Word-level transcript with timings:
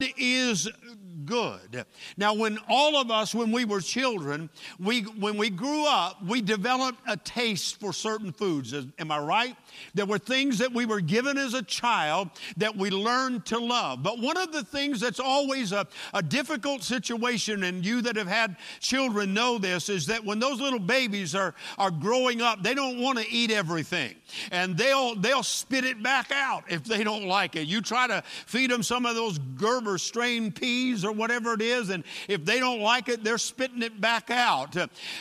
is 0.00 0.68
good. 1.28 1.84
Now, 2.16 2.34
when 2.34 2.58
all 2.68 2.96
of 2.96 3.10
us, 3.10 3.34
when 3.34 3.52
we 3.52 3.64
were 3.64 3.80
children, 3.80 4.48
we 4.80 5.02
when 5.02 5.36
we 5.36 5.50
grew 5.50 5.86
up, 5.86 6.24
we 6.24 6.40
developed 6.40 6.98
a 7.06 7.16
taste 7.16 7.78
for 7.78 7.92
certain 7.92 8.32
foods. 8.32 8.74
Am 8.98 9.12
I 9.12 9.18
right? 9.18 9.56
There 9.94 10.06
were 10.06 10.18
things 10.18 10.58
that 10.58 10.72
we 10.72 10.86
were 10.86 11.00
given 11.00 11.36
as 11.36 11.54
a 11.54 11.62
child 11.62 12.30
that 12.56 12.76
we 12.76 12.90
learned 12.90 13.44
to 13.46 13.58
love. 13.58 14.02
But 14.02 14.18
one 14.18 14.36
of 14.36 14.52
the 14.52 14.64
things 14.64 15.00
that's 15.00 15.20
always 15.20 15.72
a, 15.72 15.86
a 16.14 16.22
difficult 16.22 16.82
situation, 16.82 17.64
and 17.64 17.84
you 17.84 18.00
that 18.02 18.16
have 18.16 18.26
had 18.26 18.56
children 18.80 19.34
know 19.34 19.58
this, 19.58 19.88
is 19.88 20.06
that 20.06 20.24
when 20.24 20.38
those 20.38 20.60
little 20.60 20.78
babies 20.78 21.34
are, 21.34 21.54
are 21.76 21.90
growing 21.90 22.40
up, 22.40 22.62
they 22.62 22.74
don't 22.74 23.00
want 23.00 23.18
to 23.18 23.30
eat 23.30 23.50
everything. 23.50 24.14
And 24.50 24.76
they'll 24.76 25.14
they'll 25.14 25.42
spit 25.42 25.84
it 25.84 26.02
back 26.02 26.30
out 26.32 26.64
if 26.68 26.84
they 26.84 27.04
don't 27.04 27.26
like 27.26 27.56
it. 27.56 27.66
You 27.66 27.80
try 27.80 28.06
to 28.06 28.22
feed 28.46 28.70
them 28.70 28.82
some 28.82 29.04
of 29.04 29.14
those 29.14 29.38
Gerber 29.38 29.98
strain 29.98 30.52
peas 30.52 31.04
or 31.04 31.12
whatever 31.18 31.54
it 31.54 31.62
is, 31.62 31.90
and 31.90 32.04
if 32.28 32.44
they 32.44 32.60
don't 32.60 32.80
like 32.80 33.08
it, 33.08 33.24
they're 33.24 33.38
spitting 33.38 33.82
it 33.82 34.00
back 34.00 34.30
out. 34.30 34.76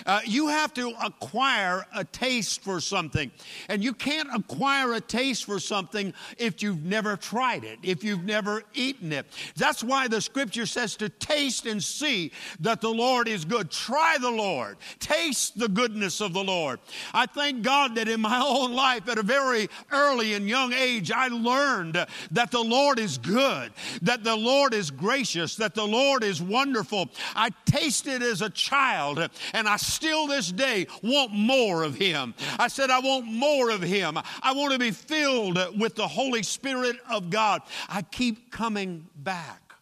Uh, 0.05 0.19
you 0.25 0.47
have 0.47 0.73
to 0.75 0.93
acquire 1.03 1.85
a 1.95 2.03
taste 2.03 2.63
for 2.63 2.79
something, 2.79 3.31
and 3.69 3.83
you 3.83 3.93
can't 3.93 4.29
acquire 4.33 4.93
a 4.93 5.01
taste 5.01 5.45
for 5.45 5.59
something 5.59 6.13
if 6.37 6.61
you've 6.61 6.83
never 6.83 7.17
tried 7.17 7.63
it, 7.63 7.79
if 7.83 8.03
you've 8.03 8.23
never 8.23 8.63
eaten 8.73 9.11
it. 9.11 9.25
That's 9.55 9.83
why 9.83 10.07
the 10.07 10.21
scripture 10.21 10.65
says 10.65 10.95
to 10.97 11.09
taste 11.09 11.65
and 11.65 11.83
see 11.83 12.31
that 12.59 12.81
the 12.81 12.89
Lord 12.89 13.27
is 13.27 13.45
good. 13.45 13.71
Try 13.71 14.17
the 14.19 14.31
Lord, 14.31 14.77
taste 14.99 15.57
the 15.57 15.67
goodness 15.67 16.21
of 16.21 16.33
the 16.33 16.43
Lord. 16.43 16.79
I 17.13 17.25
thank 17.25 17.63
God 17.63 17.95
that 17.95 18.07
in 18.07 18.21
my 18.21 18.39
own 18.45 18.73
life, 18.73 19.07
at 19.09 19.17
a 19.17 19.23
very 19.23 19.69
early 19.91 20.33
and 20.33 20.47
young 20.47 20.73
age, 20.73 21.11
I 21.11 21.27
learned 21.27 22.05
that 22.31 22.51
the 22.51 22.63
Lord 22.63 22.99
is 22.99 23.17
good, 23.17 23.71
that 24.01 24.23
the 24.23 24.35
Lord 24.35 24.73
is 24.73 24.91
gracious, 24.91 25.55
that 25.57 25.75
the 25.75 25.85
Lord 25.87 26.23
is 26.23 26.41
wonderful. 26.41 27.09
I 27.35 27.49
tasted 27.65 28.21
as 28.21 28.41
a 28.41 28.49
child, 28.49 29.29
and 29.53 29.67
I 29.67 29.77
still 29.77 30.27
this 30.27 30.51
day 30.51 30.87
want 31.01 31.31
more 31.31 31.83
of 31.83 31.95
Him. 31.95 32.33
I 32.59 32.67
said, 32.67 32.89
I 32.89 32.99
want 32.99 33.25
more 33.25 33.69
of 33.69 33.81
Him. 33.81 34.17
I 34.41 34.53
want 34.53 34.73
to 34.73 34.79
be 34.79 34.91
filled 34.91 35.57
with 35.79 35.95
the 35.95 36.07
Holy 36.07 36.43
Spirit 36.43 36.97
of 37.09 37.29
God. 37.29 37.61
I 37.89 38.01
keep 38.01 38.51
coming 38.51 39.07
back. 39.15 39.73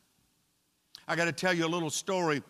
I 1.07 1.15
got 1.15 1.25
to 1.25 1.31
tell 1.31 1.53
you 1.53 1.65
a 1.65 1.67
little 1.67 1.89
story 1.89 2.41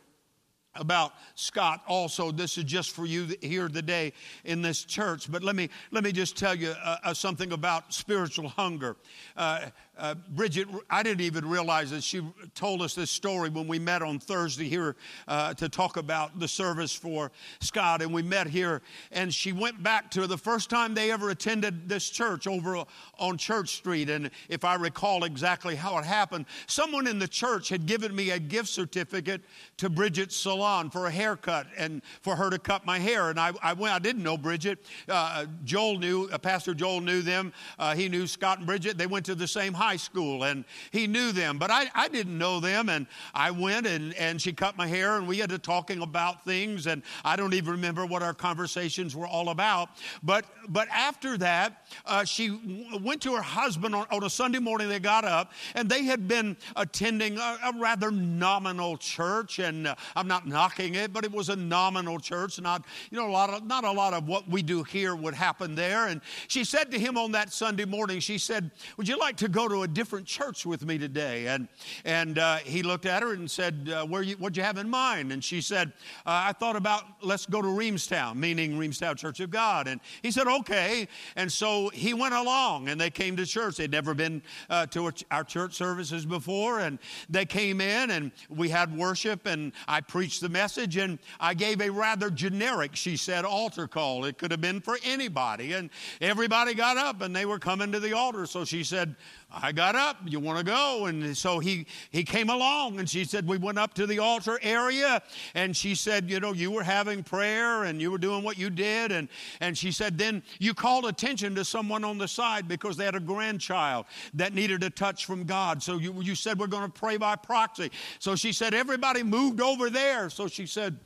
about 0.76 1.14
Scott 1.36 1.82
also 1.88 2.32
this 2.32 2.58
is 2.58 2.64
just 2.66 2.92
for 2.92 3.06
you 3.06 3.36
here 3.42 3.70
today 3.70 4.12
in 4.44 4.62
this 4.62 4.84
church 4.84 5.32
but 5.32 5.44
let 5.44 5.56
me 5.56 5.70
let 5.92 6.04
me 6.04 6.12
just 6.12 6.38
tell 6.38 6.54
you 6.54 6.74
uh, 6.84 6.98
uh, 7.04 7.14
something 7.14 7.54
about 7.54 7.94
spiritual 7.94 8.50
hunger 8.50 8.98
uh, 9.38 9.68
uh, 9.98 10.16
Bridget, 10.30 10.68
I 10.90 11.04
didn't 11.04 11.22
even 11.22 11.48
realize 11.48 11.92
that 11.92 12.04
she 12.04 12.22
told 12.54 12.82
us 12.82 12.96
this 12.96 13.12
story 13.12 13.50
when 13.50 13.68
we 13.68 13.80
met 13.80 14.02
on 14.02 14.20
Thursday 14.20 14.68
here 14.68 14.96
uh, 15.28 15.54
to 15.56 15.70
talk 15.70 15.98
about 15.98 16.40
the 16.40 16.48
service 16.48 16.94
for 16.94 17.32
Scott. 17.62 18.02
And 18.02 18.14
we 18.14 18.22
met 18.22 18.48
here, 18.48 18.82
and 19.12 19.34
she 19.34 19.52
went 19.52 19.82
back 19.82 20.12
to 20.12 20.28
the 20.28 20.38
first 20.38 20.70
time 20.70 20.94
they 20.94 21.12
ever 21.12 21.30
attended 21.30 21.88
this 21.88 22.10
church 22.10 22.48
over 22.48 22.84
on 23.18 23.38
Church 23.38 23.76
Street. 23.76 24.10
And 24.10 24.32
if 24.50 24.66
I 24.66 24.76
recall 24.76 25.24
exactly 25.24 25.76
how 25.76 25.98
it 25.98 26.06
happened, 26.06 26.46
someone 26.68 27.08
in 27.08 27.20
the 27.20 27.28
church 27.28 27.70
had 27.70 27.86
given 27.86 28.16
me 28.16 28.32
a 28.32 28.40
gift 28.40 28.70
certificate 28.70 29.42
to 29.78 29.90
Bridget's 29.90 30.36
salon 30.36 30.90
for 30.90 31.08
a 31.08 31.12
haircut 31.12 31.68
and 31.78 32.02
for 32.22 32.36
her 32.36 32.50
to 32.50 32.60
cut 32.60 32.86
my 32.86 33.00
hair. 33.00 33.30
And 33.30 33.40
I, 33.40 33.52
I 33.62 33.74
went, 33.74 33.94
I 33.94 34.00
didn't 34.00 34.24
know 34.24 34.38
Bridget. 34.38 34.86
Uh, 35.08 35.46
Joel 35.64 36.00
knew, 36.00 36.30
uh, 36.32 36.38
Pastor 36.38 36.74
Joel 36.74 37.02
knew 37.02 37.22
them. 37.22 37.54
Uh, 37.80 37.96
he 37.96 38.10
knew 38.10 38.28
Scott 38.28 38.58
and 38.58 38.68
Bridget. 38.68 38.98
They 38.98 39.08
went 39.08 39.26
to 39.28 39.36
the 39.36 39.48
same 39.48 39.74
high 39.86 39.96
school 39.98 40.46
and 40.46 40.66
he 40.90 41.06
knew 41.06 41.32
them, 41.32 41.60
but 41.60 41.70
I, 41.70 41.86
I 41.94 42.08
didn't 42.08 42.36
know 42.36 42.60
them. 42.60 42.90
And 42.90 43.06
I 43.36 43.52
went 43.52 43.86
and, 43.86 44.16
and 44.16 44.42
she 44.42 44.52
cut 44.52 44.76
my 44.76 44.88
hair 44.88 45.18
and 45.18 45.28
we 45.28 45.38
had 45.38 45.52
to 45.52 45.60
talking 45.60 46.02
about 46.02 46.44
things. 46.44 46.88
And 46.88 47.04
I 47.24 47.36
don't 47.36 47.54
even 47.54 47.74
remember 47.74 48.04
what 48.08 48.24
our 48.24 48.34
conversations 48.34 49.16
were 49.16 49.28
all 49.28 49.50
about. 49.50 49.90
But, 50.24 50.46
but 50.68 50.88
after 50.90 51.38
that, 51.38 51.86
uh, 52.08 52.24
she 52.24 52.48
w- 52.48 52.98
went 53.04 53.22
to 53.22 53.36
her 53.36 53.44
husband 53.44 53.94
on, 53.94 54.08
on, 54.10 54.24
a 54.24 54.30
Sunday 54.30 54.58
morning. 54.58 54.90
They 54.90 55.00
got 55.00 55.24
up 55.24 55.52
and 55.76 55.88
they 55.88 56.04
had 56.04 56.28
been 56.28 56.58
attending 56.76 57.38
a, 57.38 57.58
a 57.66 57.74
rather 57.80 58.10
nominal 58.10 58.98
church. 58.98 59.60
And 59.60 59.86
uh, 59.86 59.96
I'm 60.16 60.28
not 60.28 60.48
knocking 60.48 60.96
it, 60.96 61.14
but 61.14 61.24
it 61.24 61.32
was 61.32 61.50
a 61.50 61.56
nominal 61.56 62.18
church. 62.20 62.60
Not, 62.60 62.86
you 63.12 63.20
know, 63.20 63.28
a 63.28 63.32
lot 63.32 63.52
of, 63.52 63.68
not 63.68 63.84
a 63.84 63.92
lot 63.92 64.16
of 64.16 64.28
what 64.28 64.50
we 64.50 64.64
do 64.64 64.82
here 64.82 65.16
would 65.16 65.36
happen 65.36 65.76
there. 65.76 66.08
And 66.08 66.22
she 66.48 66.64
said 66.64 66.90
to 66.90 66.98
him 66.98 67.20
on 67.20 67.34
that 67.34 67.54
Sunday 67.54 67.86
morning, 67.86 68.20
she 68.20 68.40
said, 68.40 68.72
Would 68.98 69.08
you 69.08 69.20
like 69.20 69.38
to 69.38 69.48
go 69.48 69.68
to 69.68 69.75
to 69.76 69.84
a 69.84 69.88
different 69.88 70.26
church 70.26 70.66
with 70.66 70.86
me 70.86 70.98
today. 70.98 71.48
And, 71.48 71.68
and 72.06 72.40
uh, 72.40 72.58
he 72.58 72.82
looked 72.82 73.06
at 73.06 73.22
her 73.22 73.34
and 73.34 73.50
said, 73.50 73.92
uh, 73.94 74.06
Where 74.06 74.22
you, 74.22 74.36
What'd 74.36 74.56
you 74.56 74.64
have 74.64 74.78
in 74.78 74.90
mind? 74.90 75.32
And 75.32 75.44
she 75.44 75.62
said, 75.62 75.92
uh, 76.26 76.48
I 76.48 76.54
thought 76.54 76.76
about 76.76 77.04
let's 77.22 77.46
go 77.46 77.62
to 77.62 77.68
Reamstown, 77.68 78.40
meaning 78.40 78.78
Reamstown 78.78 79.18
Church 79.18 79.40
of 79.42 79.50
God. 79.50 79.88
And 79.88 80.00
he 80.22 80.32
said, 80.32 80.48
Okay. 80.48 81.08
And 81.36 81.52
so 81.52 81.90
he 81.90 82.14
went 82.14 82.34
along 82.34 82.90
and 82.90 83.00
they 83.00 83.10
came 83.10 83.36
to 83.38 83.46
church. 83.46 83.78
They'd 83.78 83.92
never 83.92 84.14
been 84.14 84.42
uh, 84.70 84.86
to 84.88 85.12
our 85.32 85.44
church 85.44 85.74
services 85.74 86.26
before. 86.26 86.80
And 86.80 86.98
they 87.30 87.46
came 87.46 87.82
in 87.82 88.12
and 88.12 88.32
we 88.50 88.70
had 88.70 88.96
worship 88.96 89.46
and 89.46 89.74
I 89.88 90.02
preached 90.02 90.42
the 90.42 90.50
message 90.50 90.98
and 90.98 91.20
I 91.40 91.54
gave 91.54 91.82
a 91.82 91.90
rather 91.90 92.30
generic, 92.30 92.96
she 92.96 93.18
said, 93.18 93.44
altar 93.44 93.88
call. 93.88 94.26
It 94.26 94.38
could 94.38 94.52
have 94.52 94.62
been 94.62 94.80
for 94.80 94.98
anybody. 95.04 95.74
And 95.74 95.90
everybody 96.22 96.74
got 96.74 96.98
up 96.98 97.22
and 97.22 97.36
they 97.36 97.46
were 97.46 97.60
coming 97.60 97.92
to 97.92 98.00
the 98.00 98.14
altar. 98.14 98.46
So 98.46 98.64
she 98.64 98.84
said, 98.84 99.16
I 99.62 99.72
got 99.72 99.96
up. 99.96 100.18
You 100.26 100.40
want 100.40 100.60
to 100.60 100.66
go? 100.66 101.06
And 101.06 101.36
so 101.36 101.60
he, 101.60 101.88
he 102.12 102.24
came 102.24 102.50
along 102.50 103.00
and 103.00 103.10
she 103.10 103.24
said, 103.24 103.48
We 103.48 103.58
went 103.58 103.78
up 103.78 103.94
to 103.94 104.06
the 104.06 104.20
altar 104.20 104.60
area. 104.62 105.22
And 105.54 105.76
she 105.76 105.96
said, 105.96 106.30
You 106.30 106.40
know, 106.40 106.54
you 106.54 106.72
were 106.72 106.84
having 106.84 107.24
prayer 107.24 107.86
and 107.86 108.02
you 108.02 108.12
were 108.12 108.18
doing 108.18 108.44
what 108.44 108.58
you 108.58 108.70
did. 108.70 109.12
And, 109.12 109.30
and 109.62 109.78
she 109.78 109.92
said, 109.92 110.18
Then 110.18 110.44
you 110.60 110.74
called 110.74 111.06
attention 111.06 111.56
to 111.56 111.64
someone 111.64 112.04
on 112.04 112.18
the 112.18 112.28
side 112.28 112.68
because 112.68 112.98
they 112.98 113.06
had 113.06 113.16
a 113.16 113.20
grandchild 113.20 114.06
that 114.34 114.54
needed 114.54 114.84
a 114.84 114.90
touch 114.90 115.26
from 115.26 115.46
God. 115.46 115.82
So 115.82 115.98
you, 115.98 116.22
you 116.22 116.36
said, 116.36 116.60
We're 116.60 116.68
going 116.68 116.92
to 116.92 117.00
pray 117.00 117.18
by 117.18 117.36
proxy. 117.38 117.92
So 118.20 118.36
she 118.36 118.52
said, 118.52 118.74
Everybody 118.74 119.24
moved 119.24 119.62
over 119.62 119.90
there. 119.90 120.30
So 120.30 120.48
she 120.48 120.66
said, 120.66 121.00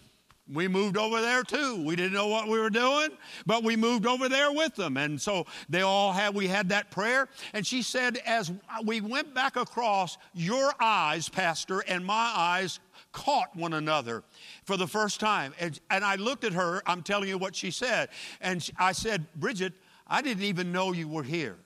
we 0.51 0.67
moved 0.67 0.97
over 0.97 1.21
there 1.21 1.43
too. 1.43 1.83
We 1.85 1.95
didn't 1.95 2.13
know 2.13 2.27
what 2.27 2.47
we 2.47 2.59
were 2.59 2.69
doing, 2.69 3.09
but 3.45 3.63
we 3.63 3.75
moved 3.75 4.05
over 4.05 4.27
there 4.27 4.51
with 4.51 4.75
them. 4.75 4.97
And 4.97 5.21
so 5.21 5.45
they 5.69 5.81
all 5.81 6.11
had, 6.11 6.33
we 6.33 6.47
had 6.47 6.69
that 6.69 6.91
prayer. 6.91 7.27
And 7.53 7.65
she 7.65 7.81
said, 7.81 8.17
as 8.25 8.51
we 8.83 9.01
went 9.01 9.33
back 9.33 9.55
across, 9.55 10.17
your 10.33 10.73
eyes, 10.79 11.29
Pastor, 11.29 11.81
and 11.87 12.05
my 12.05 12.33
eyes 12.35 12.79
caught 13.11 13.55
one 13.55 13.73
another 13.73 14.23
for 14.65 14.77
the 14.77 14.87
first 14.87 15.19
time. 15.19 15.53
And, 15.59 15.79
and 15.89 16.03
I 16.03 16.15
looked 16.15 16.43
at 16.43 16.53
her, 16.53 16.81
I'm 16.85 17.01
telling 17.01 17.29
you 17.29 17.37
what 17.37 17.55
she 17.55 17.71
said. 17.71 18.09
And 18.41 18.67
I 18.77 18.91
said, 18.91 19.25
Bridget, 19.35 19.73
I 20.07 20.21
didn't 20.21 20.43
even 20.43 20.71
know 20.71 20.91
you 20.91 21.07
were 21.07 21.23
here. 21.23 21.57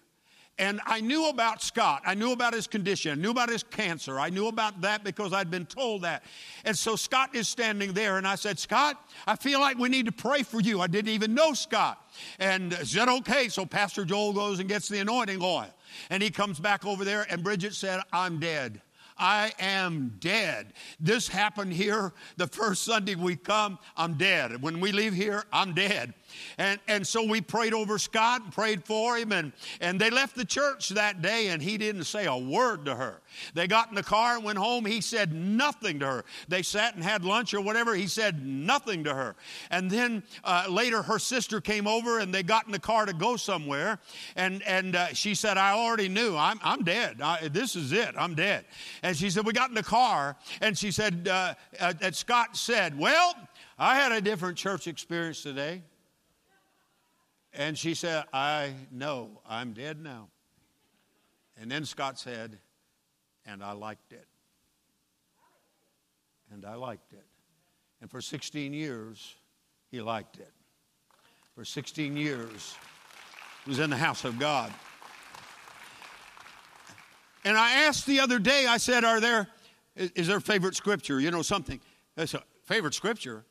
And 0.59 0.79
I 0.85 1.01
knew 1.01 1.29
about 1.29 1.63
Scott. 1.63 2.03
I 2.05 2.13
knew 2.13 2.31
about 2.31 2.53
his 2.53 2.67
condition. 2.67 3.11
I 3.11 3.15
knew 3.15 3.31
about 3.31 3.49
his 3.49 3.63
cancer. 3.63 4.19
I 4.19 4.29
knew 4.29 4.47
about 4.47 4.81
that 4.81 5.03
because 5.03 5.33
I'd 5.33 5.49
been 5.49 5.65
told 5.65 6.03
that. 6.03 6.23
And 6.63 6.77
so 6.77 6.95
Scott 6.95 7.33
is 7.33 7.49
standing 7.49 7.91
there, 7.93 8.17
and 8.17 8.27
I 8.27 8.35
said, 8.35 8.59
Scott, 8.59 9.03
I 9.25 9.35
feel 9.35 9.59
like 9.59 9.79
we 9.79 9.89
need 9.89 10.05
to 10.05 10.11
pray 10.11 10.43
for 10.43 10.59
you. 10.59 10.79
I 10.79 10.87
didn't 10.87 11.11
even 11.11 11.33
know 11.33 11.53
Scott. 11.53 12.07
And 12.37 12.73
said, 12.87 13.09
okay. 13.09 13.49
So 13.49 13.65
Pastor 13.65 14.05
Joel 14.05 14.33
goes 14.33 14.59
and 14.59 14.69
gets 14.69 14.87
the 14.87 14.99
anointing 14.99 15.41
oil. 15.41 15.69
And 16.11 16.21
he 16.21 16.29
comes 16.29 16.59
back 16.59 16.85
over 16.85 17.03
there, 17.03 17.25
and 17.31 17.43
Bridget 17.43 17.73
said, 17.73 18.01
I'm 18.11 18.39
dead. 18.39 18.79
I 19.17 19.53
am 19.59 20.15
dead. 20.19 20.73
This 20.99 21.27
happened 21.27 21.73
here 21.73 22.13
the 22.37 22.47
first 22.47 22.83
Sunday 22.83 23.15
we 23.15 23.35
come, 23.35 23.77
I'm 23.95 24.15
dead. 24.15 24.61
When 24.61 24.79
we 24.79 24.91
leave 24.91 25.13
here, 25.13 25.45
I'm 25.51 25.73
dead. 25.73 26.13
And, 26.57 26.79
and 26.87 27.05
so 27.05 27.23
we 27.23 27.41
prayed 27.41 27.73
over 27.73 27.97
Scott 27.97 28.41
and 28.43 28.53
prayed 28.53 28.83
for 28.85 29.17
him. 29.17 29.31
And, 29.31 29.51
and 29.81 29.99
they 29.99 30.09
left 30.09 30.35
the 30.35 30.45
church 30.45 30.89
that 30.89 31.21
day, 31.21 31.47
and 31.47 31.61
he 31.61 31.77
didn't 31.77 32.03
say 32.05 32.25
a 32.25 32.37
word 32.37 32.85
to 32.85 32.95
her. 32.95 33.21
They 33.53 33.67
got 33.67 33.89
in 33.89 33.95
the 33.95 34.03
car 34.03 34.35
and 34.35 34.43
went 34.43 34.57
home. 34.57 34.85
He 34.85 35.01
said 35.01 35.33
nothing 35.33 35.99
to 35.99 36.05
her. 36.05 36.25
They 36.47 36.61
sat 36.61 36.95
and 36.95 37.03
had 37.03 37.25
lunch 37.25 37.53
or 37.53 37.61
whatever. 37.61 37.95
He 37.95 38.07
said 38.07 38.45
nothing 38.45 39.03
to 39.05 39.13
her. 39.13 39.35
And 39.71 39.89
then 39.89 40.23
uh, 40.43 40.65
later, 40.69 41.01
her 41.01 41.19
sister 41.19 41.61
came 41.61 41.87
over 41.87 42.19
and 42.19 42.33
they 42.33 42.43
got 42.43 42.65
in 42.65 42.71
the 42.71 42.79
car 42.79 43.05
to 43.05 43.13
go 43.13 43.35
somewhere. 43.35 43.99
And, 44.35 44.61
and 44.63 44.95
uh, 44.95 45.13
she 45.13 45.35
said, 45.35 45.57
I 45.57 45.71
already 45.71 46.09
knew. 46.09 46.35
I'm, 46.35 46.59
I'm 46.63 46.83
dead. 46.83 47.21
I, 47.21 47.47
this 47.47 47.75
is 47.75 47.91
it. 47.91 48.13
I'm 48.17 48.35
dead. 48.35 48.65
And 49.01 49.15
she 49.15 49.29
said, 49.29 49.45
We 49.45 49.53
got 49.53 49.69
in 49.69 49.75
the 49.75 49.83
car. 49.83 50.35
And 50.61 50.77
she 50.77 50.91
said, 50.91 51.27
uh, 51.27 51.53
uh 51.79 51.93
Scott 52.11 52.55
said, 52.55 52.97
Well, 52.97 53.35
I 53.77 53.95
had 53.95 54.11
a 54.11 54.21
different 54.21 54.57
church 54.57 54.87
experience 54.87 55.41
today. 55.41 55.81
And 57.53 57.77
she 57.77 57.93
said, 57.93 58.25
I 58.33 58.73
know 58.91 59.41
I'm 59.47 59.73
dead 59.73 60.01
now. 60.01 60.29
And 61.59 61.69
then 61.69 61.85
Scott 61.85 62.19
said, 62.19 62.57
and 63.45 63.63
I 63.63 63.73
liked 63.73 64.11
it. 64.11 64.27
And 66.51 66.65
I 66.65 66.75
liked 66.75 67.13
it. 67.13 67.25
And 68.01 68.09
for 68.09 68.21
16 68.21 68.73
years, 68.73 69.35
he 69.91 70.01
liked 70.01 70.37
it. 70.37 70.51
For 71.55 71.63
16 71.63 72.17
years, 72.17 72.75
he 73.63 73.69
was 73.69 73.79
in 73.79 73.89
the 73.89 73.97
house 73.97 74.25
of 74.25 74.39
God. 74.39 74.73
And 77.45 77.57
I 77.57 77.83
asked 77.83 78.07
the 78.07 78.19
other 78.19 78.39
day, 78.39 78.65
I 78.67 78.77
said, 78.77 79.03
Are 79.03 79.19
there 79.19 79.47
Is, 79.95 80.11
is 80.11 80.27
there 80.27 80.39
favorite 80.39 80.75
scripture? 80.75 81.19
You 81.19 81.29
know 81.29 81.41
something? 81.41 81.79
That's 82.15 82.33
a 82.33 82.43
favorite 82.63 82.93
scripture. 82.93 83.45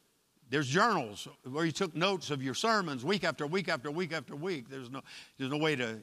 There's 0.52 0.68
journals 0.68 1.26
where 1.50 1.64
you 1.64 1.72
took 1.72 1.96
notes 1.96 2.30
of 2.30 2.42
your 2.42 2.52
sermons 2.52 3.06
week 3.06 3.24
after 3.24 3.46
week 3.46 3.70
after 3.70 3.90
week 3.90 4.12
after 4.12 4.36
week. 4.36 4.68
There's 4.68 4.90
no, 4.90 5.00
there's 5.38 5.50
no 5.50 5.56
way 5.56 5.76
to 5.76 6.00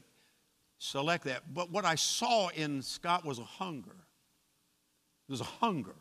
select 0.80 1.26
that. 1.26 1.54
But 1.54 1.70
what 1.70 1.86
I 1.86 1.94
saw 1.94 2.48
in 2.48 2.82
Scott 2.82 3.24
was 3.24 3.38
a 3.38 3.44
hunger. 3.44 3.96
There's 5.28 5.42
a 5.42 5.44
hunger. 5.44 5.94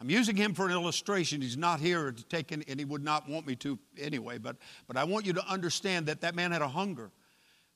I'm 0.00 0.08
using 0.08 0.34
him 0.34 0.54
for 0.54 0.64
an 0.64 0.72
illustration. 0.72 1.42
He's 1.42 1.58
not 1.58 1.78
here 1.78 2.10
to 2.10 2.24
take 2.24 2.52
any, 2.52 2.64
and 2.68 2.78
he 2.78 2.86
would 2.86 3.04
not 3.04 3.28
want 3.28 3.46
me 3.46 3.54
to 3.56 3.78
anyway. 4.00 4.38
But, 4.38 4.56
but 4.86 4.96
I 4.96 5.04
want 5.04 5.26
you 5.26 5.34
to 5.34 5.46
understand 5.46 6.06
that 6.06 6.22
that 6.22 6.34
man 6.34 6.52
had 6.52 6.62
a 6.62 6.68
hunger 6.68 7.10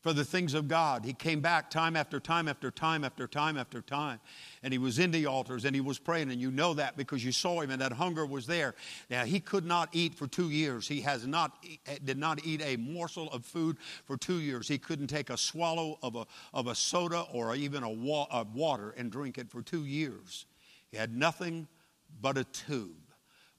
for 0.01 0.13
the 0.13 0.25
things 0.25 0.55
of 0.55 0.69
God. 0.69 1.05
He 1.05 1.13
came 1.13 1.41
back 1.41 1.71
time 1.71 1.97
after 1.97 2.21
time 2.21 2.49
after 2.49 2.71
time 2.71 3.05
after 3.05 3.27
time 3.27 3.57
after 3.57 3.83
time. 3.83 4.21
And 4.63 4.73
he 4.73 4.79
was 4.79 4.99
in 4.99 5.11
the 5.11 5.27
altars 5.27 5.65
and 5.65 5.75
he 5.75 5.81
was 5.81 5.99
praying. 5.99 6.31
And 6.31 6.41
you 6.41 6.51
know 6.51 6.75
that 6.75 6.97
because 6.97 7.25
you 7.25 7.33
saw 7.33 7.61
him 7.61 7.71
and 7.71 7.81
that 7.83 7.93
hunger 7.93 8.25
was 8.25 8.47
there. 8.47 8.75
Now, 9.11 9.25
he 9.25 9.41
could 9.41 9.65
not 9.65 9.89
eat 9.93 10.15
for 10.15 10.29
two 10.29 10.51
years. 10.51 10.87
He 10.87 11.01
has 11.01 11.27
not, 11.27 11.65
did 12.05 12.19
not 12.19 12.45
eat 12.45 12.63
a 12.63 12.77
morsel 12.77 13.31
of 13.33 13.45
food 13.45 13.79
for 14.05 14.17
two 14.17 14.41
years. 14.41 14.69
He 14.69 14.79
couldn't 14.79 15.09
take 15.09 15.31
a 15.31 15.37
swallow 15.37 15.99
of 16.03 16.15
a, 16.15 16.27
of 16.55 16.69
a 16.69 16.75
soda 16.75 17.25
or 17.33 17.55
even 17.57 17.83
a, 17.83 17.91
wa- 17.91 18.29
of 18.31 18.55
water 18.55 18.95
and 18.97 19.11
drink 19.11 19.37
it 19.37 19.51
for 19.51 19.63
two 19.63 19.85
years. 19.85 20.47
He 20.91 20.97
had 20.97 21.15
nothing 21.15 21.67
but 22.21 22.39
a 22.39 22.45
tube. 22.45 22.93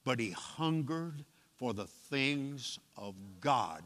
But 0.05 0.19
he 0.19 0.31
hungered 0.31 1.25
for 1.59 1.73
the 1.73 1.85
things 1.85 2.79
of 2.97 3.13
God. 3.41 3.83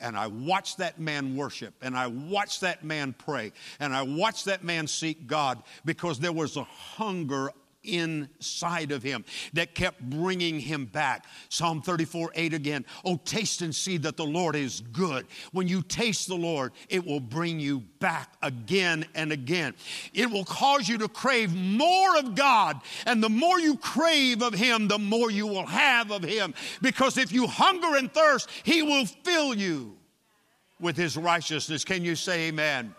And 0.00 0.16
I 0.16 0.26
watched 0.26 0.78
that 0.78 0.98
man 0.98 1.36
worship, 1.36 1.74
and 1.82 1.94
I 1.94 2.06
watched 2.06 2.62
that 2.62 2.82
man 2.82 3.14
pray, 3.16 3.52
and 3.78 3.94
I 3.94 4.02
watched 4.02 4.46
that 4.46 4.64
man 4.64 4.86
seek 4.86 5.26
God 5.26 5.62
because 5.84 6.18
there 6.18 6.32
was 6.32 6.56
a 6.56 6.64
hunger 6.64 7.52
inside 7.82 8.92
of 8.92 9.02
him 9.02 9.24
that 9.52 9.74
kept 9.74 10.00
bringing 10.00 10.60
him 10.60 10.86
back. 10.86 11.26
Psalm 11.48 11.82
34 11.82 12.32
8 12.34 12.54
again. 12.54 12.84
Oh, 13.04 13.16
taste 13.24 13.62
and 13.62 13.74
see 13.74 13.96
that 13.98 14.16
the 14.16 14.24
Lord 14.24 14.56
is 14.56 14.80
good. 14.92 15.26
When 15.52 15.68
you 15.68 15.82
taste 15.82 16.28
the 16.28 16.34
Lord, 16.34 16.72
it 16.88 17.04
will 17.04 17.20
bring 17.20 17.60
you 17.60 17.80
back 17.98 18.34
again 18.42 19.06
and 19.14 19.32
again. 19.32 19.74
It 20.12 20.30
will 20.30 20.44
cause 20.44 20.88
you 20.88 20.98
to 20.98 21.08
crave 21.08 21.54
more 21.54 22.18
of 22.18 22.34
God. 22.34 22.80
And 23.06 23.22
the 23.22 23.28
more 23.28 23.58
you 23.58 23.76
crave 23.76 24.42
of 24.42 24.54
Him, 24.54 24.88
the 24.88 24.98
more 24.98 25.30
you 25.30 25.46
will 25.46 25.66
have 25.66 26.10
of 26.10 26.22
Him. 26.22 26.54
Because 26.82 27.18
if 27.18 27.32
you 27.32 27.46
hunger 27.46 27.96
and 27.96 28.12
thirst, 28.12 28.48
He 28.62 28.82
will 28.82 29.06
fill 29.06 29.54
you 29.54 29.96
with 30.80 30.96
His 30.96 31.16
righteousness. 31.16 31.84
Can 31.84 32.04
you 32.04 32.16
say 32.16 32.48
amen? 32.48 32.94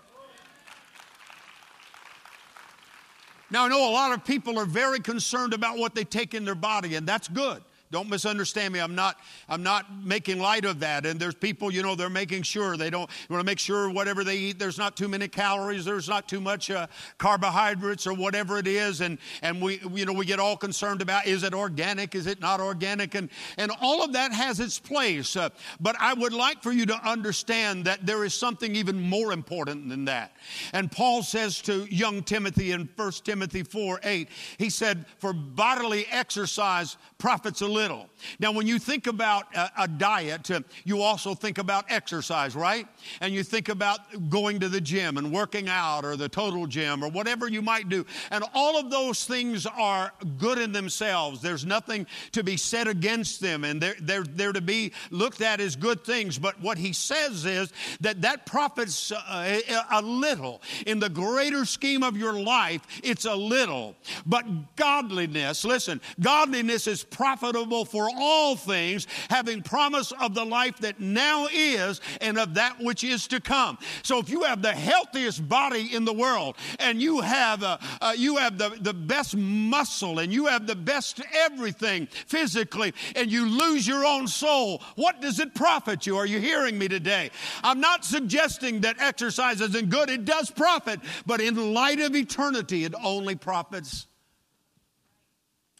Now, 3.51 3.65
I 3.65 3.67
know 3.67 3.89
a 3.89 3.91
lot 3.91 4.13
of 4.13 4.23
people 4.23 4.57
are 4.57 4.65
very 4.65 4.99
concerned 4.99 5.53
about 5.53 5.77
what 5.77 5.93
they 5.93 6.05
take 6.05 6.33
in 6.33 6.45
their 6.45 6.55
body, 6.55 6.95
and 6.95 7.05
that's 7.05 7.27
good. 7.27 7.61
Don't 7.91 8.09
misunderstand 8.09 8.73
me. 8.73 8.79
I'm 8.79 8.95
not, 8.95 9.19
I'm 9.49 9.63
not 9.63 9.85
making 10.01 10.39
light 10.39 10.63
of 10.63 10.79
that. 10.79 11.05
And 11.05 11.19
there's 11.19 11.35
people, 11.35 11.73
you 11.73 11.83
know, 11.83 11.93
they're 11.93 12.09
making 12.09 12.43
sure 12.43 12.77
they 12.77 12.89
don't 12.89 13.09
want 13.29 13.41
to 13.41 13.45
make 13.45 13.59
sure 13.59 13.89
whatever 13.89 14.23
they 14.23 14.37
eat, 14.37 14.59
there's 14.59 14.77
not 14.77 14.95
too 14.95 15.09
many 15.09 15.27
calories, 15.27 15.83
there's 15.83 16.07
not 16.07 16.29
too 16.29 16.39
much 16.39 16.71
uh, 16.71 16.87
carbohydrates 17.17 18.07
or 18.07 18.13
whatever 18.13 18.57
it 18.57 18.67
is. 18.67 19.01
And, 19.01 19.17
and 19.41 19.61
we, 19.61 19.81
you 19.93 20.05
know, 20.05 20.13
we 20.13 20.25
get 20.25 20.39
all 20.39 20.55
concerned 20.55 21.01
about 21.01 21.27
is 21.27 21.43
it 21.43 21.53
organic, 21.53 22.15
is 22.15 22.27
it 22.27 22.39
not 22.39 22.61
organic? 22.61 23.13
And, 23.13 23.29
and 23.57 23.71
all 23.81 24.03
of 24.03 24.13
that 24.13 24.31
has 24.31 24.61
its 24.61 24.79
place. 24.79 25.35
Uh, 25.35 25.49
but 25.81 25.97
I 25.99 26.13
would 26.13 26.33
like 26.33 26.63
for 26.63 26.71
you 26.71 26.85
to 26.85 26.95
understand 27.07 27.83
that 27.85 28.05
there 28.05 28.23
is 28.23 28.33
something 28.33 28.73
even 28.73 29.01
more 29.01 29.33
important 29.33 29.89
than 29.89 30.05
that. 30.05 30.31
And 30.71 30.89
Paul 30.89 31.23
says 31.23 31.61
to 31.63 31.93
young 31.93 32.23
Timothy 32.23 32.71
in 32.71 32.87
1 32.95 33.11
Timothy 33.25 33.63
4 33.63 33.99
8, 34.01 34.29
he 34.57 34.69
said, 34.69 35.05
For 35.19 35.33
bodily 35.33 36.05
exercise 36.09 36.95
profits 37.17 37.59
a 37.59 37.67
little 37.67 37.80
little. 37.81 38.09
Now, 38.39 38.51
when 38.51 38.67
you 38.67 38.77
think 38.77 39.07
about 39.07 39.43
a, 39.55 39.71
a 39.79 39.87
diet, 39.87 40.51
uh, 40.51 40.61
you 40.83 41.01
also 41.01 41.33
think 41.33 41.57
about 41.57 41.85
exercise, 41.89 42.55
right? 42.55 42.87
And 43.21 43.33
you 43.33 43.43
think 43.43 43.69
about 43.69 43.99
going 44.29 44.59
to 44.59 44.69
the 44.69 44.81
gym 44.81 45.17
and 45.17 45.31
working 45.31 45.67
out 45.67 46.05
or 46.05 46.15
the 46.15 46.29
total 46.29 46.67
gym 46.67 47.03
or 47.03 47.09
whatever 47.09 47.47
you 47.47 47.61
might 47.61 47.89
do. 47.89 48.05
And 48.29 48.43
all 48.53 48.79
of 48.79 48.91
those 48.91 49.25
things 49.25 49.65
are 49.65 50.11
good 50.37 50.59
in 50.59 50.71
themselves. 50.71 51.41
There's 51.41 51.65
nothing 51.65 52.05
to 52.33 52.43
be 52.43 52.57
said 52.57 52.87
against 52.87 53.41
them, 53.41 53.63
and 53.63 53.81
they're, 53.81 53.95
they're, 53.99 54.23
they're 54.23 54.53
to 54.53 54.61
be 54.61 54.91
looked 55.09 55.41
at 55.41 55.59
as 55.59 55.75
good 55.75 56.03
things. 56.03 56.37
But 56.37 56.61
what 56.61 56.77
he 56.77 56.93
says 56.93 57.45
is 57.45 57.73
that 58.01 58.21
that 58.21 58.45
profits 58.45 59.11
uh, 59.11 59.59
a 59.91 60.01
little. 60.01 60.61
In 60.85 60.99
the 60.99 61.09
greater 61.09 61.65
scheme 61.65 62.03
of 62.03 62.15
your 62.15 62.33
life, 62.33 62.81
it's 63.03 63.25
a 63.25 63.35
little. 63.35 63.95
But 64.25 64.45
godliness, 64.75 65.65
listen, 65.65 65.99
godliness 66.19 66.87
is 66.87 67.03
profitable 67.03 67.70
for 67.71 68.09
all 68.13 68.55
things, 68.55 69.07
having 69.29 69.63
promise 69.63 70.11
of 70.19 70.35
the 70.35 70.43
life 70.43 70.77
that 70.79 70.99
now 70.99 71.47
is 71.51 72.01
and 72.19 72.37
of 72.37 72.55
that 72.55 72.79
which 72.79 73.03
is 73.03 73.27
to 73.27 73.39
come. 73.39 73.77
So 74.03 74.19
if 74.19 74.29
you 74.29 74.43
have 74.43 74.61
the 74.61 74.73
healthiest 74.73 75.47
body 75.47 75.95
in 75.95 76.05
the 76.05 76.13
world 76.13 76.57
and 76.79 77.01
you 77.01 77.21
have, 77.21 77.63
uh, 77.63 77.77
uh, 78.01 78.13
you 78.15 78.37
have 78.37 78.57
the, 78.57 78.77
the 78.81 78.93
best 78.93 79.35
muscle 79.35 80.19
and 80.19 80.33
you 80.33 80.47
have 80.47 80.67
the 80.67 80.75
best 80.75 81.21
everything 81.33 82.07
physically 82.27 82.93
and 83.15 83.31
you 83.31 83.47
lose 83.47 83.87
your 83.87 84.05
own 84.05 84.27
soul, 84.27 84.81
what 84.95 85.21
does 85.21 85.39
it 85.39 85.55
profit 85.55 86.05
you? 86.05 86.17
Are 86.17 86.25
you 86.25 86.39
hearing 86.39 86.77
me 86.77 86.87
today? 86.87 87.31
I'm 87.63 87.79
not 87.79 88.03
suggesting 88.03 88.81
that 88.81 88.99
exercise 88.99 89.61
isn't 89.61 89.89
good. 89.89 90.09
It 90.09 90.25
does 90.25 90.51
profit, 90.51 90.99
but 91.25 91.39
in 91.39 91.73
light 91.73 91.99
of 91.99 92.15
eternity, 92.15 92.83
it 92.83 92.93
only 93.01 93.35
profits 93.35 94.07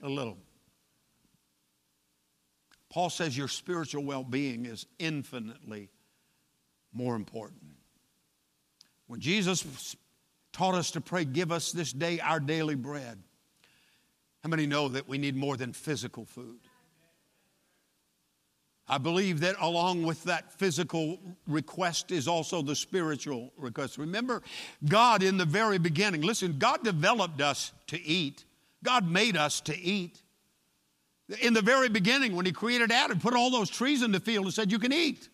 a 0.02 0.10
little. 0.10 0.38
Paul 2.92 3.10
says 3.10 3.38
your 3.38 3.48
spiritual 3.48 4.04
well 4.04 4.26
being 4.26 4.66
is 4.66 4.86
infinitely 5.00 5.90
more 6.92 7.16
important. 7.16 7.62
When 9.08 9.22
Jesus 9.22 9.96
taught 10.52 10.76
us 10.76 10.92
to 10.92 11.02
pray, 11.02 11.24
Give 11.24 11.54
us 11.54 11.72
this 11.72 11.94
day 11.94 12.20
our 12.20 12.42
daily 12.42 12.76
bread, 12.76 13.18
how 14.44 14.50
many 14.50 14.68
know 14.68 14.90
that 14.90 15.08
we 15.08 15.18
need 15.18 15.38
more 15.38 15.56
than 15.56 15.72
physical 15.72 16.26
food? 16.26 16.60
I 18.90 18.98
believe 18.98 19.40
that 19.40 19.56
along 19.62 20.04
with 20.04 20.26
that 20.26 20.52
physical 20.60 21.18
request 21.48 22.12
is 22.12 22.28
also 22.28 22.62
the 22.62 22.76
spiritual 22.76 23.54
request. 23.56 23.98
Remember, 23.98 24.42
God 24.86 25.24
in 25.24 25.38
the 25.38 25.46
very 25.46 25.78
beginning, 25.78 26.24
listen, 26.24 26.58
God 26.60 26.84
developed 26.84 27.40
us 27.40 27.72
to 27.88 28.02
eat, 28.02 28.44
God 28.84 29.10
made 29.10 29.38
us 29.38 29.62
to 29.62 29.80
eat. 29.80 30.22
In 31.40 31.54
the 31.54 31.62
very 31.62 31.88
beginning, 31.88 32.36
when 32.36 32.46
he 32.46 32.52
created 32.52 32.92
Adam, 32.92 33.20
put 33.20 33.34
all 33.34 33.50
those 33.50 33.70
trees 33.70 34.02
in 34.02 34.12
the 34.12 34.20
field 34.20 34.46
and 34.46 34.54
said, 34.54 34.72
You 34.72 34.80
can 34.80 34.92
eat. 34.92 35.30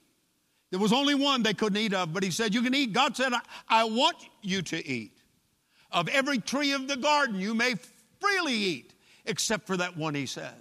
There 0.69 0.79
was 0.79 0.93
only 0.93 1.15
one 1.15 1.43
they 1.43 1.53
couldn't 1.53 1.77
eat 1.77 1.93
of, 1.93 2.13
but 2.13 2.23
he 2.23 2.31
said, 2.31 2.53
You 2.53 2.61
can 2.61 2.75
eat. 2.75 2.93
God 2.93 3.15
said, 3.15 3.33
I, 3.33 3.39
I 3.67 3.83
want 3.85 4.17
you 4.41 4.61
to 4.63 4.85
eat. 4.85 5.13
Of 5.91 6.09
every 6.09 6.39
tree 6.39 6.73
of 6.73 6.87
the 6.87 6.97
garden, 6.97 7.39
you 7.39 7.55
may 7.55 7.75
freely 8.19 8.53
eat, 8.53 8.93
except 9.25 9.65
for 9.65 9.77
that 9.77 9.97
one, 9.97 10.13
he 10.13 10.25
says. 10.25 10.53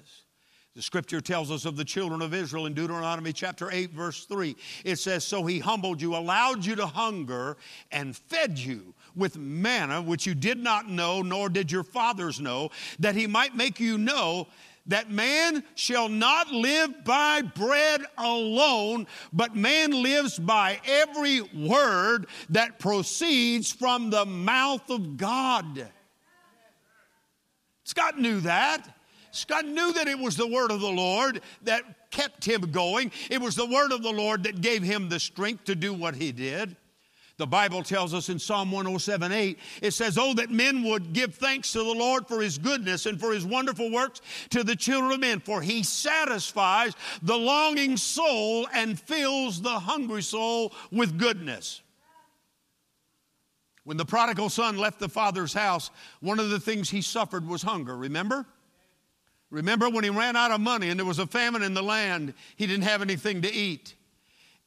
The 0.76 0.82
scripture 0.82 1.22
tells 1.22 1.50
us 1.50 1.64
of 1.64 1.76
the 1.76 1.86
children 1.86 2.20
of 2.20 2.34
Israel 2.34 2.66
in 2.66 2.74
Deuteronomy 2.74 3.32
chapter 3.32 3.70
8, 3.72 3.92
verse 3.92 4.26
3. 4.26 4.54
It 4.84 4.96
says, 4.96 5.24
So 5.24 5.44
he 5.46 5.58
humbled 5.58 6.02
you, 6.02 6.14
allowed 6.14 6.66
you 6.66 6.76
to 6.76 6.86
hunger, 6.86 7.56
and 7.90 8.14
fed 8.14 8.58
you 8.58 8.94
with 9.16 9.38
manna, 9.38 10.02
which 10.02 10.26
you 10.26 10.34
did 10.34 10.58
not 10.58 10.86
know, 10.86 11.22
nor 11.22 11.48
did 11.48 11.72
your 11.72 11.82
fathers 11.82 12.40
know, 12.40 12.70
that 12.98 13.14
he 13.14 13.26
might 13.26 13.56
make 13.56 13.80
you 13.80 13.96
know 13.96 14.48
that 14.88 15.10
man 15.10 15.64
shall 15.74 16.08
not 16.08 16.50
live 16.50 17.04
by 17.04 17.42
bread 17.42 18.02
alone, 18.16 19.06
but 19.32 19.56
man 19.56 19.90
lives 19.90 20.38
by 20.38 20.80
every 20.84 21.40
word 21.40 22.26
that 22.50 22.78
proceeds 22.78 23.72
from 23.72 24.10
the 24.10 24.24
mouth 24.24 24.88
of 24.90 25.16
God. 25.16 25.88
Scott 27.84 28.18
knew 28.18 28.40
that. 28.40 28.96
Scott 29.30 29.66
knew 29.66 29.92
that 29.92 30.08
it 30.08 30.18
was 30.18 30.36
the 30.36 30.46
word 30.46 30.70
of 30.70 30.80
the 30.80 30.88
Lord 30.88 31.40
that 31.62 32.10
kept 32.10 32.44
him 32.44 32.62
going. 32.72 33.12
It 33.30 33.40
was 33.40 33.54
the 33.54 33.66
word 33.66 33.92
of 33.92 34.02
the 34.02 34.12
Lord 34.12 34.44
that 34.44 34.60
gave 34.60 34.82
him 34.82 35.08
the 35.08 35.20
strength 35.20 35.64
to 35.64 35.74
do 35.74 35.92
what 35.92 36.16
he 36.16 36.32
did. 36.32 36.76
The 37.38 37.46
Bible 37.46 37.82
tells 37.82 38.14
us 38.14 38.30
in 38.30 38.38
Psalm 38.38 38.72
107 38.72 39.30
8, 39.30 39.58
it 39.82 39.90
says, 39.90 40.16
Oh, 40.16 40.32
that 40.34 40.50
men 40.50 40.82
would 40.84 41.12
give 41.12 41.34
thanks 41.34 41.72
to 41.72 41.78
the 41.78 41.84
Lord 41.84 42.26
for 42.26 42.40
his 42.40 42.56
goodness 42.56 43.04
and 43.04 43.20
for 43.20 43.32
his 43.32 43.44
wonderful 43.44 43.90
works 43.90 44.22
to 44.50 44.64
the 44.64 44.74
children 44.74 45.12
of 45.12 45.20
men, 45.20 45.40
for 45.40 45.60
he 45.60 45.82
satisfies 45.82 46.94
the 47.20 47.36
longing 47.36 47.98
soul 47.98 48.66
and 48.72 48.98
fills 48.98 49.60
the 49.60 49.78
hungry 49.78 50.22
soul 50.22 50.72
with 50.90 51.18
goodness. 51.18 51.82
When 53.84 53.98
the 53.98 54.06
prodigal 54.06 54.48
son 54.48 54.78
left 54.78 54.98
the 54.98 55.08
father's 55.08 55.52
house, 55.52 55.90
one 56.20 56.40
of 56.40 56.48
the 56.48 56.58
things 56.58 56.88
he 56.88 57.02
suffered 57.02 57.46
was 57.46 57.62
hunger, 57.62 57.96
remember? 57.96 58.46
Remember 59.50 59.90
when 59.90 60.04
he 60.04 60.10
ran 60.10 60.36
out 60.36 60.50
of 60.52 60.60
money 60.60 60.88
and 60.88 60.98
there 60.98 61.06
was 61.06 61.18
a 61.18 61.26
famine 61.26 61.62
in 61.62 61.74
the 61.74 61.82
land, 61.82 62.32
he 62.56 62.66
didn't 62.66 62.84
have 62.84 63.02
anything 63.02 63.42
to 63.42 63.52
eat. 63.52 63.94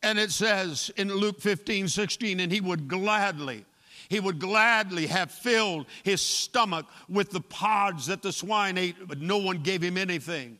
And 0.01 0.17
it 0.17 0.31
says 0.31 0.91
in 0.95 1.13
Luke 1.13 1.41
15, 1.41 1.87
16, 1.87 2.39
and 2.39 2.51
he 2.51 2.61
would 2.61 2.87
gladly, 2.87 3.65
He 4.07 4.19
would 4.19 4.39
gladly 4.39 5.07
have 5.07 5.31
filled 5.31 5.87
his 6.03 6.21
stomach 6.21 6.85
with 7.09 7.31
the 7.31 7.41
pods 7.41 8.07
that 8.07 8.21
the 8.21 8.31
swine 8.31 8.77
ate, 8.77 9.07
but 9.07 9.19
no 9.19 9.37
one 9.37 9.61
gave 9.61 9.81
him 9.81 9.97
anything. 9.97 10.57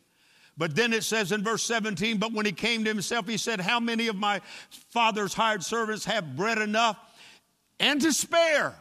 But 0.57 0.75
then 0.75 0.91
it 0.91 1.05
says 1.05 1.31
in 1.31 1.41
verse 1.41 1.63
17, 1.63 2.17
but 2.17 2.33
when 2.33 2.45
he 2.45 2.51
came 2.51 2.83
to 2.83 2.89
himself, 2.89 3.29
he 3.29 3.37
said, 3.37 3.61
How 3.61 3.79
many 3.79 4.07
of 4.07 4.17
my 4.17 4.41
father's 4.89 5.33
hired 5.33 5.63
servants 5.63 6.03
have 6.03 6.35
bread 6.35 6.57
enough 6.57 6.97
and 7.79 8.01
to 8.01 8.11
spare? 8.11 8.75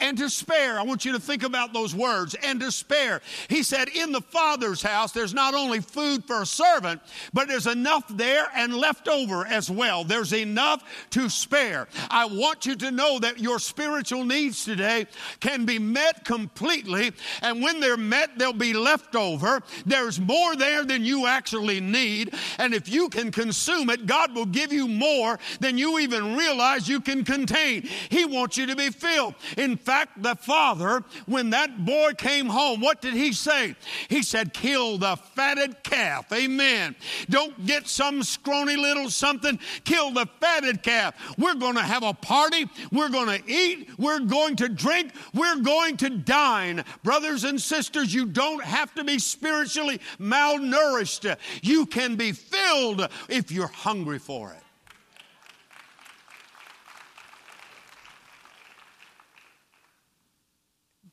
And 0.00 0.18
to 0.18 0.28
spare. 0.28 0.78
I 0.78 0.82
want 0.82 1.04
you 1.04 1.12
to 1.12 1.20
think 1.20 1.44
about 1.44 1.72
those 1.72 1.94
words 1.94 2.34
and 2.42 2.60
to 2.60 2.72
spare. 2.72 3.20
He 3.48 3.62
said, 3.62 3.88
In 3.88 4.12
the 4.12 4.20
Father's 4.20 4.82
house, 4.82 5.12
there's 5.12 5.34
not 5.34 5.54
only 5.54 5.80
food 5.80 6.24
for 6.24 6.42
a 6.42 6.46
servant, 6.46 7.00
but 7.32 7.48
there's 7.48 7.66
enough 7.66 8.04
there 8.08 8.46
and 8.54 8.74
left 8.74 9.08
over 9.08 9.46
as 9.46 9.70
well. 9.70 10.04
There's 10.04 10.32
enough 10.32 10.82
to 11.10 11.28
spare. 11.28 11.88
I 12.10 12.26
want 12.26 12.66
you 12.66 12.74
to 12.76 12.90
know 12.90 13.18
that 13.20 13.38
your 13.38 13.58
spiritual 13.58 14.24
needs 14.24 14.64
today 14.64 15.06
can 15.40 15.64
be 15.64 15.78
met 15.78 16.24
completely, 16.24 17.12
and 17.42 17.62
when 17.62 17.80
they're 17.80 17.96
met, 17.96 18.36
they'll 18.36 18.52
be 18.52 18.74
left 18.74 19.14
over. 19.14 19.62
There's 19.86 20.20
more 20.20 20.56
there 20.56 20.84
than 20.84 21.04
you 21.04 21.26
actually 21.26 21.80
need, 21.80 22.34
and 22.58 22.74
if 22.74 22.88
you 22.88 23.08
can 23.08 23.30
consume 23.30 23.90
it, 23.90 24.06
God 24.06 24.34
will 24.34 24.46
give 24.46 24.72
you 24.72 24.88
more 24.88 25.38
than 25.60 25.78
you 25.78 25.98
even 26.00 26.36
realize 26.36 26.88
you 26.88 27.00
can 27.00 27.24
contain. 27.24 27.88
He 28.08 28.24
wants 28.24 28.56
you 28.56 28.66
to 28.66 28.76
be 28.76 28.90
filled. 28.90 29.34
In 29.56 29.76
fact, 29.84 30.22
the 30.22 30.34
father, 30.34 31.04
when 31.26 31.50
that 31.50 31.84
boy 31.84 32.12
came 32.16 32.46
home, 32.46 32.80
what 32.80 33.00
did 33.00 33.14
he 33.14 33.32
say? 33.32 33.76
He 34.08 34.22
said, 34.22 34.52
Kill 34.52 34.98
the 34.98 35.16
fatted 35.16 35.82
calf. 35.82 36.32
Amen. 36.32 36.96
Don't 37.28 37.66
get 37.66 37.86
some 37.86 38.22
scrawny 38.22 38.76
little 38.76 39.10
something. 39.10 39.58
Kill 39.84 40.10
the 40.10 40.26
fatted 40.40 40.82
calf. 40.82 41.14
We're 41.38 41.54
going 41.54 41.76
to 41.76 41.82
have 41.82 42.02
a 42.02 42.14
party. 42.14 42.66
We're 42.90 43.10
going 43.10 43.40
to 43.40 43.50
eat. 43.50 43.90
We're 43.98 44.20
going 44.20 44.56
to 44.56 44.68
drink. 44.68 45.12
We're 45.34 45.60
going 45.60 45.96
to 45.98 46.10
dine. 46.10 46.84
Brothers 47.02 47.44
and 47.44 47.60
sisters, 47.60 48.12
you 48.12 48.26
don't 48.26 48.64
have 48.64 48.94
to 48.94 49.04
be 49.04 49.18
spiritually 49.18 50.00
malnourished. 50.18 51.36
You 51.62 51.86
can 51.86 52.16
be 52.16 52.32
filled 52.32 53.08
if 53.28 53.52
you're 53.52 53.66
hungry 53.66 54.18
for 54.18 54.52
it. 54.52 54.63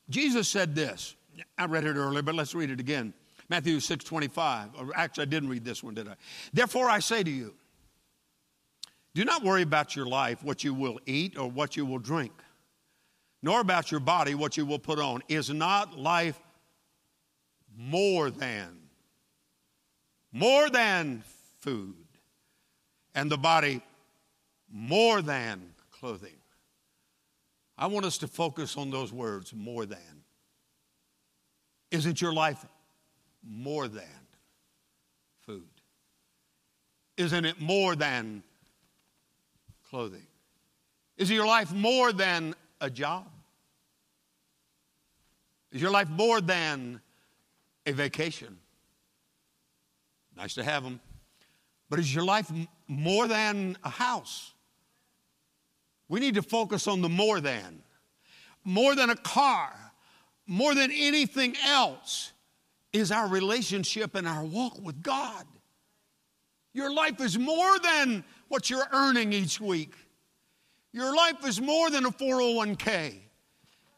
Jesus 0.08 0.48
said 0.48 0.74
this. 0.74 1.16
I 1.58 1.64
read 1.66 1.84
it 1.84 1.96
earlier, 1.96 2.22
but 2.22 2.34
let's 2.34 2.54
read 2.54 2.70
it 2.70 2.80
again. 2.80 3.14
Matthew 3.48 3.80
6 3.80 4.04
25. 4.04 4.70
Or 4.78 4.92
actually, 4.94 5.22
I 5.22 5.26
didn't 5.26 5.48
read 5.48 5.64
this 5.64 5.82
one, 5.82 5.94
did 5.94 6.08
I? 6.08 6.14
Therefore, 6.52 6.88
I 6.88 7.00
say 7.00 7.22
to 7.22 7.30
you, 7.30 7.54
do 9.14 9.24
not 9.24 9.42
worry 9.42 9.62
about 9.62 9.94
your 9.94 10.06
life, 10.06 10.42
what 10.42 10.64
you 10.64 10.72
will 10.72 10.98
eat 11.06 11.36
or 11.36 11.50
what 11.50 11.76
you 11.76 11.84
will 11.84 11.98
drink, 11.98 12.32
nor 13.42 13.60
about 13.60 13.90
your 13.90 14.00
body, 14.00 14.34
what 14.34 14.56
you 14.56 14.64
will 14.64 14.78
put 14.78 14.98
on. 14.98 15.22
Is 15.28 15.50
not 15.50 15.98
life 15.98 16.40
more 17.76 18.30
than, 18.30 18.78
more 20.32 20.70
than 20.70 21.22
food, 21.60 22.06
and 23.14 23.30
the 23.30 23.38
body 23.38 23.82
more 24.70 25.20
than 25.20 25.74
clothing? 25.90 26.41
I 27.82 27.86
want 27.86 28.06
us 28.06 28.18
to 28.18 28.28
focus 28.28 28.76
on 28.76 28.92
those 28.92 29.12
words 29.12 29.52
more 29.52 29.84
than. 29.84 30.22
Isn't 31.90 32.20
your 32.20 32.32
life 32.32 32.64
more 33.42 33.88
than 33.88 34.04
food? 35.40 35.66
Isn't 37.16 37.44
it 37.44 37.60
more 37.60 37.96
than 37.96 38.44
clothing? 39.90 40.28
Is 41.16 41.28
your 41.28 41.44
life 41.44 41.72
more 41.72 42.12
than 42.12 42.54
a 42.80 42.88
job? 42.88 43.26
Is 45.72 45.82
your 45.82 45.90
life 45.90 46.08
more 46.08 46.40
than 46.40 47.00
a 47.84 47.90
vacation? 47.90 48.58
Nice 50.36 50.54
to 50.54 50.62
have 50.62 50.84
them. 50.84 51.00
But 51.90 51.98
is 51.98 52.14
your 52.14 52.24
life 52.24 52.48
more 52.86 53.26
than 53.26 53.76
a 53.82 53.90
house? 53.90 54.51
We 56.08 56.20
need 56.20 56.34
to 56.34 56.42
focus 56.42 56.86
on 56.86 57.00
the 57.02 57.08
more 57.08 57.40
than. 57.40 57.82
More 58.64 58.94
than 58.94 59.10
a 59.10 59.16
car, 59.16 59.72
more 60.46 60.74
than 60.74 60.90
anything 60.92 61.56
else, 61.66 62.32
is 62.92 63.10
our 63.10 63.26
relationship 63.26 64.14
and 64.14 64.28
our 64.28 64.44
walk 64.44 64.78
with 64.80 65.02
God. 65.02 65.46
Your 66.74 66.92
life 66.92 67.20
is 67.20 67.38
more 67.38 67.78
than 67.78 68.24
what 68.48 68.70
you're 68.70 68.86
earning 68.92 69.32
each 69.32 69.60
week. 69.60 69.94
Your 70.92 71.14
life 71.14 71.46
is 71.46 71.60
more 71.60 71.90
than 71.90 72.04
a 72.04 72.10
401k. 72.10 73.14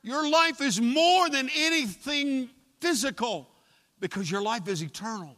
Your 0.02 0.28
life 0.30 0.60
is 0.60 0.80
more 0.80 1.28
than 1.28 1.48
anything 1.56 2.50
physical 2.80 3.48
because 4.00 4.30
your 4.30 4.42
life 4.42 4.68
is 4.68 4.82
eternal. 4.82 5.36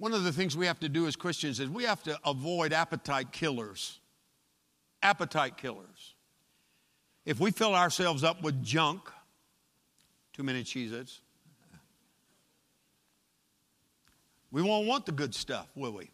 One 0.00 0.14
of 0.14 0.24
the 0.24 0.32
things 0.32 0.56
we 0.56 0.64
have 0.64 0.80
to 0.80 0.88
do 0.88 1.06
as 1.06 1.14
Christians 1.14 1.60
is 1.60 1.68
we 1.68 1.84
have 1.84 2.02
to 2.04 2.18
avoid 2.24 2.72
appetite 2.72 3.32
killers. 3.32 4.00
Appetite 5.02 5.58
killers. 5.58 6.14
If 7.26 7.38
we 7.38 7.50
fill 7.50 7.74
ourselves 7.74 8.24
up 8.24 8.42
with 8.42 8.64
junk, 8.64 9.10
too 10.32 10.42
many 10.42 10.64
Cheez 10.64 10.94
Its, 10.94 11.20
we 14.50 14.62
won't 14.62 14.86
want 14.86 15.04
the 15.04 15.12
good 15.12 15.34
stuff, 15.34 15.68
will 15.74 15.92
we? 15.92 16.08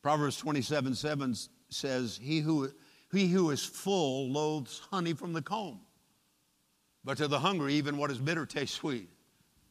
Proverbs 0.00 0.36
27 0.36 0.94
7 0.94 1.34
says, 1.68 2.20
He 2.22 2.38
who, 2.38 2.70
he 3.10 3.26
who 3.26 3.50
is 3.50 3.64
full 3.64 4.30
loathes 4.30 4.80
honey 4.92 5.14
from 5.14 5.32
the 5.32 5.42
comb, 5.42 5.80
but 7.04 7.16
to 7.16 7.26
the 7.26 7.40
hungry, 7.40 7.74
even 7.74 7.96
what 7.96 8.12
is 8.12 8.18
bitter 8.18 8.46
tastes 8.46 8.76
sweet. 8.76 9.08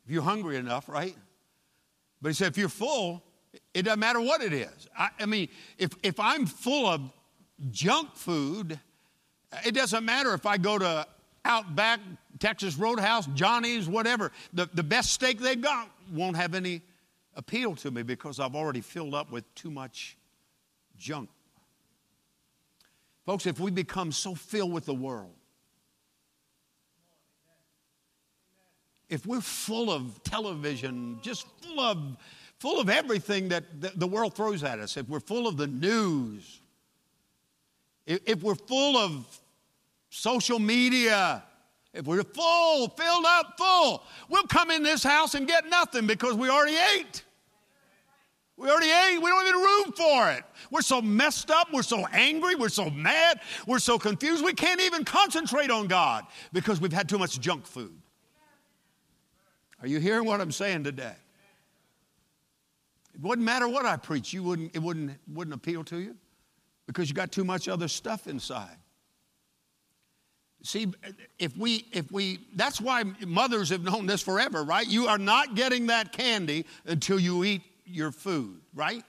If 0.03 0.11
you're 0.11 0.23
hungry 0.23 0.57
enough, 0.57 0.89
right? 0.89 1.15
But 2.21 2.29
he 2.29 2.33
said, 2.33 2.47
if 2.47 2.57
you're 2.57 2.69
full, 2.69 3.23
it 3.73 3.83
doesn't 3.83 3.99
matter 3.99 4.19
what 4.19 4.41
it 4.41 4.53
is. 4.53 4.87
I, 4.97 5.09
I 5.19 5.25
mean, 5.25 5.49
if, 5.77 5.91
if 6.03 6.19
I'm 6.19 6.45
full 6.45 6.87
of 6.87 7.01
junk 7.71 8.15
food, 8.15 8.79
it 9.65 9.73
doesn't 9.73 10.05
matter 10.05 10.33
if 10.33 10.45
I 10.45 10.57
go 10.57 10.77
to 10.77 11.07
Outback, 11.45 11.99
Texas 12.39 12.77
Roadhouse, 12.77 13.27
Johnny's, 13.33 13.87
whatever. 13.87 14.31
The, 14.53 14.69
the 14.73 14.83
best 14.83 15.13
steak 15.13 15.39
they've 15.39 15.61
got 15.61 15.89
won't 16.11 16.35
have 16.35 16.53
any 16.53 16.81
appeal 17.35 17.75
to 17.75 17.91
me 17.91 18.03
because 18.03 18.39
I've 18.39 18.55
already 18.55 18.81
filled 18.81 19.13
up 19.15 19.31
with 19.31 19.43
too 19.55 19.71
much 19.71 20.17
junk. 20.97 21.29
Folks, 23.25 23.45
if 23.45 23.59
we 23.59 23.71
become 23.71 24.11
so 24.11 24.35
filled 24.35 24.73
with 24.73 24.85
the 24.85 24.93
world, 24.93 25.33
if 29.09 29.25
we're 29.25 29.41
full 29.41 29.91
of 29.91 30.23
television, 30.23 31.19
just 31.21 31.47
full 31.61 31.79
of, 31.79 32.17
full 32.59 32.79
of 32.79 32.89
everything 32.89 33.49
that 33.49 33.63
the 33.99 34.07
world 34.07 34.35
throws 34.35 34.63
at 34.63 34.79
us, 34.79 34.97
if 34.97 35.09
we're 35.09 35.19
full 35.19 35.47
of 35.47 35.57
the 35.57 35.67
news, 35.67 36.61
if 38.05 38.41
we're 38.41 38.55
full 38.55 38.97
of 38.97 39.39
social 40.09 40.59
media, 40.59 41.43
if 41.93 42.05
we're 42.05 42.23
full, 42.23 42.89
filled 42.89 43.25
up, 43.27 43.55
full, 43.57 44.03
we'll 44.29 44.43
come 44.43 44.71
in 44.71 44.83
this 44.83 45.03
house 45.03 45.35
and 45.35 45.47
get 45.47 45.67
nothing 45.67 46.05
because 46.05 46.35
we 46.35 46.49
already 46.49 46.77
ate. 46.97 47.23
We 48.57 48.69
already 48.69 48.89
ate. 48.89 49.19
We 49.19 49.29
don't 49.29 49.45
have 49.45 49.55
any 49.55 49.63
room 49.63 49.93
for 49.93 50.31
it. 50.31 50.43
We're 50.69 50.81
so 50.81 51.01
messed 51.01 51.49
up. 51.49 51.69
We're 51.71 51.81
so 51.81 52.05
angry. 52.07 52.55
We're 52.55 52.67
so 52.67 52.89
mad. 52.89 53.39
We're 53.65 53.79
so 53.79 53.97
confused. 53.97 54.43
We 54.43 54.53
can't 54.53 54.81
even 54.81 55.05
concentrate 55.05 55.71
on 55.71 55.87
God 55.87 56.25
because 56.51 56.81
we've 56.81 56.91
had 56.91 57.07
too 57.07 57.17
much 57.17 57.39
junk 57.39 57.65
food. 57.65 57.95
Are 59.81 59.87
you 59.87 59.99
hearing 59.99 60.25
what 60.25 60.41
I'm 60.41 60.51
saying 60.51 60.83
today? 60.83 61.15
It 63.13 63.21
wouldn't 63.21 63.45
matter 63.45 63.67
what 63.67 63.85
I 63.85 63.97
preach, 63.97 64.33
you 64.33 64.43
wouldn't, 64.43 64.75
it 64.75 64.79
wouldn't, 64.79 65.17
wouldn't 65.33 65.53
appeal 65.53 65.83
to 65.85 65.97
you 65.97 66.15
because 66.87 67.09
you 67.09 67.15
got 67.15 67.31
too 67.31 67.43
much 67.43 67.67
other 67.67 67.87
stuff 67.87 68.27
inside. 68.27 68.75
See, 70.63 70.87
if 71.37 71.55
we, 71.55 71.85
if 71.93 72.11
we, 72.11 72.39
that's 72.55 72.81
why 72.81 73.03
mothers 73.25 73.69
have 73.69 73.83
known 73.83 74.05
this 74.05 74.21
forever, 74.21 74.63
right? 74.63 74.85
You 74.85 75.07
are 75.07 75.17
not 75.17 75.55
getting 75.55 75.87
that 75.87 76.11
candy 76.11 76.65
until 76.85 77.19
you 77.19 77.43
eat 77.45 77.61
your 77.85 78.11
food, 78.11 78.59
right? 78.73 79.03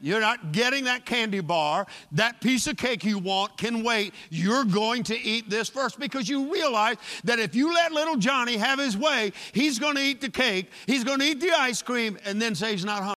You're 0.00 0.20
not 0.20 0.52
getting 0.52 0.84
that 0.84 1.06
candy 1.06 1.40
bar. 1.40 1.86
That 2.12 2.40
piece 2.40 2.66
of 2.66 2.76
cake 2.76 3.04
you 3.04 3.18
want 3.18 3.56
can 3.56 3.82
wait. 3.82 4.12
You're 4.30 4.64
going 4.64 5.02
to 5.04 5.18
eat 5.18 5.48
this 5.48 5.68
first 5.68 5.98
because 5.98 6.28
you 6.28 6.52
realize 6.52 6.96
that 7.24 7.38
if 7.38 7.54
you 7.54 7.72
let 7.72 7.92
little 7.92 8.16
Johnny 8.16 8.56
have 8.56 8.78
his 8.78 8.96
way, 8.96 9.32
he's 9.52 9.78
going 9.78 9.96
to 9.96 10.02
eat 10.02 10.20
the 10.20 10.28
cake, 10.28 10.70
he's 10.86 11.04
going 11.04 11.20
to 11.20 11.24
eat 11.24 11.40
the 11.40 11.52
ice 11.52 11.80
cream, 11.82 12.18
and 12.24 12.40
then 12.40 12.54
say 12.54 12.72
he's 12.72 12.84
not 12.84 12.98
hungry. 12.98 13.14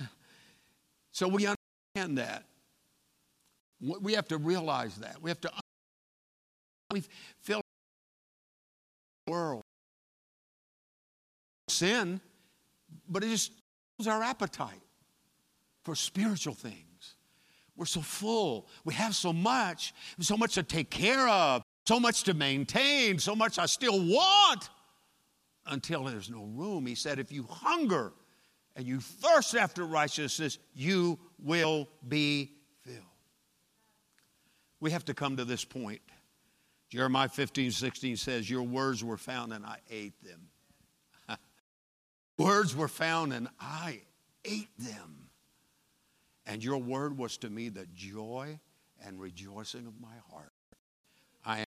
So 1.12 1.28
we 1.28 1.46
understand 1.46 2.16
that. 2.16 2.44
We 3.80 4.14
have 4.14 4.28
to 4.28 4.38
realize 4.38 4.96
that. 4.96 5.20
We 5.20 5.30
have 5.30 5.40
to. 5.42 5.50
We 6.92 7.04
the 7.46 7.60
world 9.26 9.62
sin 11.68 12.20
but 13.10 13.24
it 13.24 13.28
just 13.28 13.52
our 14.06 14.22
appetite 14.22 14.80
for 15.84 15.94
spiritual 15.94 16.54
things. 16.54 17.16
We're 17.76 17.86
so 17.86 18.00
full. 18.00 18.68
We 18.84 18.94
have 18.94 19.14
so 19.14 19.32
much, 19.32 19.94
so 20.20 20.36
much 20.36 20.54
to 20.54 20.62
take 20.62 20.90
care 20.90 21.28
of, 21.28 21.62
so 21.86 22.00
much 22.00 22.24
to 22.24 22.34
maintain, 22.34 23.18
so 23.18 23.34
much 23.34 23.58
I 23.58 23.66
still 23.66 23.98
want 23.98 24.68
until 25.66 26.04
there's 26.04 26.30
no 26.30 26.44
room. 26.44 26.86
He 26.86 26.94
said, 26.94 27.18
if 27.18 27.32
you 27.32 27.44
hunger 27.44 28.12
and 28.76 28.86
you 28.86 29.00
thirst 29.00 29.54
after 29.54 29.84
righteousness, 29.84 30.58
you 30.74 31.18
will 31.42 31.88
be 32.08 32.52
filled. 32.82 32.96
We 34.80 34.90
have 34.90 35.04
to 35.06 35.14
come 35.14 35.36
to 35.36 35.44
this 35.44 35.64
point. 35.64 36.00
Jeremiah 36.90 37.28
15, 37.28 37.70
16 37.70 38.16
says, 38.16 38.50
Your 38.50 38.62
words 38.62 39.04
were 39.04 39.16
found 39.16 39.52
and 39.52 39.64
I 39.64 39.76
ate 39.90 40.22
them. 40.24 40.48
Words 42.40 42.74
were 42.74 42.88
found 42.88 43.32
and 43.32 43.48
I 43.60 44.00
ate 44.44 44.70
them. 44.78 45.28
And 46.46 46.64
your 46.64 46.78
word 46.78 47.18
was 47.18 47.36
to 47.38 47.50
me 47.50 47.68
the 47.68 47.86
joy 47.94 48.58
and 49.04 49.20
rejoicing 49.20 49.86
of 49.86 50.00
my 50.00 50.16
heart. 50.32 50.52
I 51.44 51.60
am 51.60 51.64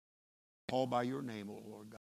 called 0.70 0.90
by 0.90 1.02
your 1.02 1.22
name, 1.22 1.50
O 1.50 1.62
Lord 1.68 1.90
God. 1.90 1.98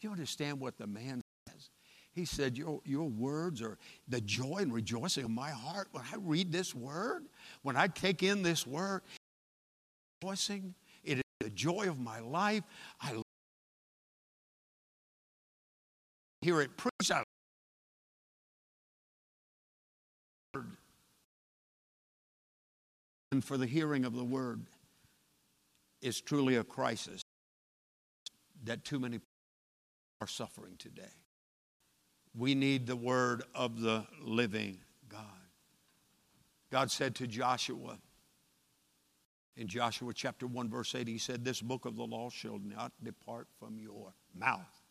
You 0.00 0.10
understand 0.10 0.60
what 0.60 0.76
the 0.76 0.86
man 0.86 1.22
says? 1.48 1.70
He 2.12 2.26
said, 2.26 2.56
your, 2.56 2.80
your 2.84 3.08
words 3.08 3.62
are 3.62 3.78
the 4.08 4.20
joy 4.20 4.58
and 4.58 4.72
rejoicing 4.72 5.24
of 5.24 5.30
my 5.30 5.50
heart. 5.50 5.88
When 5.92 6.04
I 6.12 6.16
read 6.16 6.52
this 6.52 6.74
word, 6.74 7.24
when 7.62 7.76
I 7.76 7.88
take 7.88 8.22
in 8.22 8.42
this 8.42 8.66
word, 8.66 9.02
rejoicing, 10.22 10.74
it 11.02 11.18
is 11.18 11.24
the 11.40 11.50
joy 11.50 11.88
of 11.88 11.98
my 11.98 12.20
life. 12.20 12.62
I 13.00 13.20
hear 16.42 16.60
it 16.60 16.76
preached. 16.76 17.10
I 17.10 17.22
and 23.32 23.44
for 23.44 23.56
the 23.56 23.66
hearing 23.66 24.04
of 24.04 24.14
the 24.14 24.24
word 24.24 24.66
is 26.02 26.20
truly 26.20 26.56
a 26.56 26.64
crisis 26.64 27.22
that 28.64 28.84
too 28.84 28.98
many 28.98 29.20
are 30.20 30.26
suffering 30.26 30.74
today. 30.78 31.02
We 32.36 32.54
need 32.54 32.86
the 32.86 32.96
word 32.96 33.42
of 33.54 33.80
the 33.80 34.06
living 34.22 34.78
God. 35.08 35.22
God 36.70 36.90
said 36.90 37.14
to 37.16 37.26
Joshua 37.26 37.98
in 39.56 39.68
Joshua 39.68 40.12
chapter 40.12 40.46
1, 40.46 40.68
verse 40.68 40.94
8, 40.94 41.08
He 41.08 41.18
said, 41.18 41.44
This 41.44 41.62
book 41.62 41.86
of 41.86 41.96
the 41.96 42.04
law 42.04 42.28
shall 42.28 42.58
not 42.62 42.92
depart 43.02 43.48
from 43.58 43.78
your 43.78 44.12
mouth. 44.34 44.82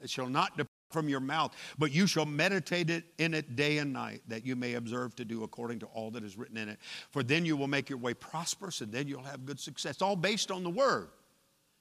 It 0.00 0.10
shall 0.10 0.28
not 0.28 0.56
depart 0.56 0.67
from 0.90 1.08
your 1.08 1.20
mouth, 1.20 1.54
but 1.78 1.92
you 1.92 2.06
shall 2.06 2.26
meditate 2.26 2.90
it 2.90 3.04
in 3.18 3.34
it 3.34 3.56
day 3.56 3.78
and 3.78 3.92
night, 3.92 4.22
that 4.28 4.44
you 4.44 4.56
may 4.56 4.74
observe 4.74 5.14
to 5.16 5.24
do 5.24 5.44
according 5.44 5.78
to 5.80 5.86
all 5.86 6.10
that 6.12 6.24
is 6.24 6.36
written 6.36 6.56
in 6.56 6.68
it. 6.68 6.78
For 7.10 7.22
then 7.22 7.44
you 7.44 7.56
will 7.56 7.68
make 7.68 7.88
your 7.88 7.98
way 7.98 8.14
prosperous, 8.14 8.80
and 8.80 8.92
then 8.92 9.08
you'll 9.08 9.22
have 9.22 9.44
good 9.44 9.60
success. 9.60 10.00
All 10.02 10.16
based 10.16 10.50
on 10.50 10.62
the 10.62 10.70
word. 10.70 11.08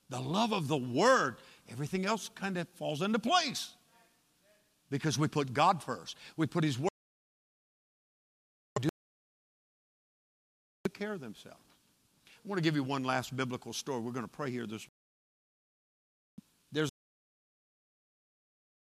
The 0.09 0.19
love 0.19 0.53
of 0.53 0.67
the 0.67 0.77
word, 0.77 1.37
everything 1.69 2.05
else 2.05 2.29
kind 2.33 2.57
of 2.57 2.67
falls 2.75 3.01
into 3.01 3.19
place. 3.19 3.73
Because 4.89 5.19
we 5.19 5.27
put 5.27 5.53
God 5.53 5.83
first. 5.83 6.15
We 6.37 6.47
put 6.47 6.63
his 6.63 6.79
word 6.79 6.89
to 8.81 8.89
care 10.93 11.13
of 11.13 11.19
themselves. 11.19 11.59
I 12.25 12.47
want 12.47 12.57
to 12.59 12.63
give 12.63 12.75
you 12.75 12.83
one 12.83 13.03
last 13.03 13.35
biblical 13.35 13.73
story. 13.73 13.99
We're 13.99 14.13
going 14.13 14.23
to 14.23 14.31
pray 14.31 14.49
here 14.49 14.65
this 14.65 14.87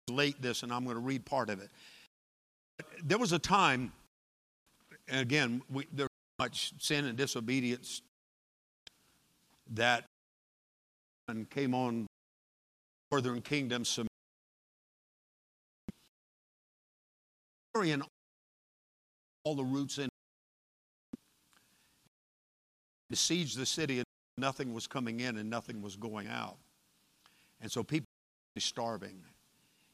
late 0.10 0.42
this, 0.42 0.64
and 0.64 0.72
I'm 0.72 0.84
going 0.84 0.96
to 0.96 1.02
read 1.02 1.26
part 1.26 1.50
of 1.50 1.62
it. 1.62 1.70
There 3.04 3.18
was 3.18 3.32
a 3.32 3.40
time, 3.40 3.92
and 5.08 5.22
again, 5.22 5.62
we, 5.72 5.88
there's 5.94 6.10
much 6.40 6.74
sin 6.80 7.06
and 7.06 7.18
disobedience 7.18 8.02
that 9.72 10.06
came 11.50 11.74
on 11.74 12.06
northern 13.12 13.42
kingdom 13.42 13.86
some 13.86 14.08
all 19.46 19.56
the 19.56 19.64
roots 19.64 19.98
in 19.98 20.08
besieged 23.10 23.58
the 23.58 23.66
city 23.66 23.98
and 23.98 24.06
nothing 24.38 24.74
was 24.74 24.86
coming 24.86 25.22
in 25.22 25.38
and 25.38 25.50
nothing 25.50 25.82
was 25.82 25.96
going 25.96 26.28
out 26.28 26.58
and 27.62 27.72
so 27.72 27.84
people 27.84 28.06
were 28.56 28.62
starving 28.62 29.22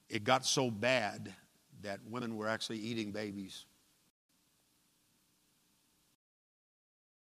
it 0.10 0.24
got 0.24 0.46
so 0.46 0.72
bad 0.72 1.34
that 1.82 2.00
women 2.10 2.36
were 2.36 2.48
actually 2.48 2.80
eating 2.80 3.12
babies. 3.12 3.66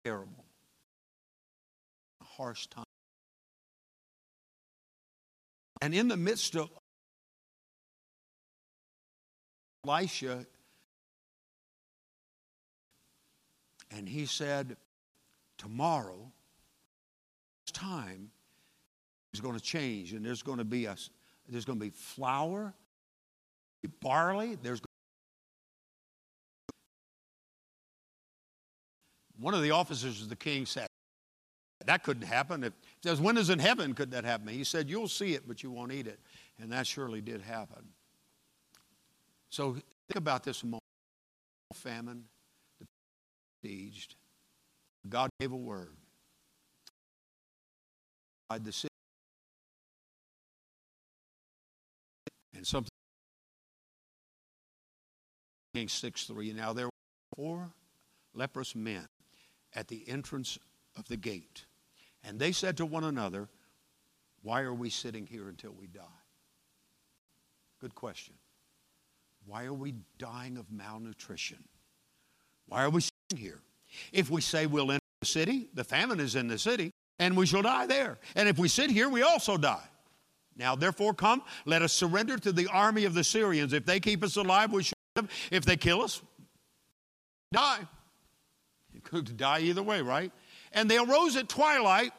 Terrible. 0.06 0.46
A 2.22 2.24
harsh 2.24 2.68
time. 2.68 2.84
And 5.82 5.94
in 5.94 6.08
the 6.08 6.18
midst 6.18 6.56
of 6.56 6.70
Elisha, 9.86 10.46
and 13.92 14.08
he 14.08 14.26
said, 14.26 14.78
Tomorrow, 15.58 16.32
time 17.74 18.32
is 19.34 19.42
going 19.42 19.56
to 19.56 19.64
change, 19.64 20.14
and 20.14 20.26
there's 20.26 20.44
going 20.44 20.58
to 20.58 20.66
be 20.66 20.86
a 20.86 20.96
there's 21.48 21.66
going 21.66 21.80
to 21.80 21.86
be 21.86 21.92
flour, 21.92 22.74
barley. 24.02 24.58
There's 24.62 24.82
one 29.40 29.54
of 29.54 29.62
the 29.62 29.72
officers 29.72 30.22
of 30.22 30.30
the 30.30 30.36
king 30.36 30.66
said, 30.66 30.88
that 31.86 32.04
couldn't 32.04 32.28
happen. 32.28 32.64
If 32.66 32.74
says, 33.04 33.22
when 33.22 33.38
is 33.38 33.50
in 33.50 33.60
heaven 33.60 33.94
could 33.94 34.12
that 34.12 34.26
happen? 34.26 34.50
He 34.50 34.64
said, 34.66 34.90
you'll 34.90 35.08
see 35.08 35.36
it, 35.36 35.48
but 35.48 35.64
you 35.64 35.72
won't 35.72 35.94
eat 35.94 36.08
it. 36.08 36.20
And 36.60 36.72
that 36.72 36.86
surely 36.86 37.22
did 37.22 37.42
happen. 37.42 37.84
So 39.50 39.74
think 39.74 40.18
about 40.18 40.44
this 40.44 40.64
moment. 40.64 40.82
Famine, 41.74 42.26
besieged. 43.62 44.16
God 45.08 45.30
gave 45.40 45.52
a 45.52 45.56
word. 45.56 45.96
The 48.50 48.72
city 48.72 48.94
And 52.58 52.66
something 52.66 52.90
King 55.76 55.88
6 55.88 56.24
3. 56.26 56.54
Now 56.54 56.74
there 56.74 56.88
were 56.88 56.92
four 57.36 57.70
leprous 58.34 58.76
men 58.76 59.06
at 59.76 59.88
the 59.88 60.04
entrance 60.10 60.58
of 60.98 61.08
the 61.08 61.18
gate. 61.18 61.66
And 62.24 62.40
they 62.40 62.52
said 62.52 62.76
to 62.78 62.86
one 62.86 63.04
another, 63.04 63.48
Why 64.42 64.62
are 64.62 64.74
we 64.74 64.90
sitting 64.90 65.28
here 65.28 65.48
until 65.48 65.72
we 65.72 65.86
die? 65.86 66.02
Good 67.80 67.94
question. 67.94 68.34
Why 69.46 69.66
are 69.66 69.74
we 69.74 69.94
dying 70.18 70.58
of 70.58 70.72
malnutrition? 70.72 71.64
Why 72.68 72.84
are 72.84 72.90
we 72.90 73.02
sitting 73.02 73.46
here? 73.46 73.62
If 74.12 74.32
we 74.32 74.42
say 74.42 74.66
we'll 74.66 74.92
enter 74.92 75.04
the 75.22 75.28
city, 75.28 75.70
the 75.76 75.84
famine 75.84 76.20
is 76.20 76.36
in 76.36 76.48
the 76.48 76.58
city, 76.58 76.92
and 77.20 77.38
we 77.38 77.46
shall 77.46 77.62
die 77.62 77.86
there. 77.86 78.18
And 78.36 78.50
if 78.50 78.58
we 78.58 78.68
sit 78.68 78.90
here, 78.90 79.10
we 79.10 79.22
also 79.22 79.58
die. 79.58 79.88
Now, 80.58 80.76
therefore, 80.76 81.14
come, 81.14 81.44
let 81.66 81.82
us 81.82 81.94
surrender 81.94 82.38
to 82.40 82.52
the 82.52 82.68
army 82.68 83.06
of 83.06 83.14
the 83.14 83.24
Syrians. 83.24 83.74
If 83.74 83.86
they 83.86 84.00
keep 84.00 84.24
us 84.24 84.36
alive, 84.36 84.72
we 84.74 84.84
shall 84.84 84.94
live. 85.16 85.30
If 85.52 85.66
they 85.66 85.78
kill 85.78 86.02
us, 86.02 86.22
die. 87.54 87.88
You 88.94 89.02
could 89.02 89.38
die 89.38 89.60
either 89.60 89.84
way, 89.84 90.02
right? 90.02 90.32
And 90.74 90.90
they 90.90 90.98
arose 90.98 91.36
at 91.36 91.48
twilight 91.48 92.12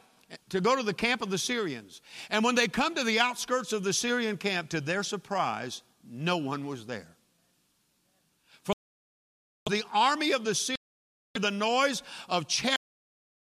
to 0.49 0.61
go 0.61 0.75
to 0.75 0.83
the 0.83 0.93
camp 0.93 1.21
of 1.21 1.29
the 1.29 1.37
Syrians. 1.37 2.01
And 2.29 2.43
when 2.43 2.55
they 2.55 2.67
come 2.67 2.95
to 2.95 3.03
the 3.03 3.19
outskirts 3.19 3.73
of 3.73 3.83
the 3.83 3.93
Syrian 3.93 4.37
camp, 4.37 4.69
to 4.69 4.79
their 4.79 5.03
surprise, 5.03 5.83
no 6.09 6.37
one 6.37 6.65
was 6.65 6.85
there. 6.85 7.15
For 8.63 8.73
the 9.69 9.83
army 9.93 10.31
of 10.31 10.45
the 10.45 10.55
Syrians, 10.55 10.77
the 11.33 11.51
noise 11.51 12.03
of 12.29 12.47
chariots 12.47 12.77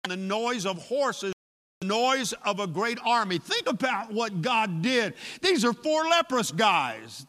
and 0.03 0.11
the 0.11 0.17
noise 0.17 0.65
of 0.65 0.77
horses 0.77 1.34
noise 1.87 2.33
of 2.45 2.59
a 2.59 2.67
great 2.67 2.99
army. 3.05 3.37
Think 3.37 3.67
about 3.67 4.11
what 4.11 4.41
God 4.41 4.81
did. 4.81 5.13
These 5.41 5.65
are 5.65 5.73
four 5.73 6.03
leprous 6.05 6.51
guys. 6.51 7.25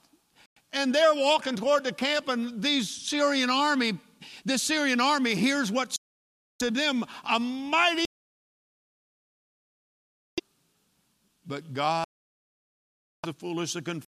And 0.73 0.95
they're 0.95 1.15
walking 1.15 1.57
toward 1.57 1.85
the 1.85 1.93
camp, 1.93 2.29
and 2.29 2.61
these 2.61 2.89
Syrian 2.89 3.51
army, 3.51 3.99
this 4.45 4.63
Syrian 4.63 5.01
army 5.01 5.35
hears 5.35 5.71
what's 5.71 5.97
to 6.59 6.71
them 6.71 7.05
a 7.29 7.39
mighty. 7.39 8.05
But 11.47 11.73
God, 11.73 12.05
the 13.23 13.33
foolish, 13.33 13.75
the 13.75 13.83
confused. 13.83 14.07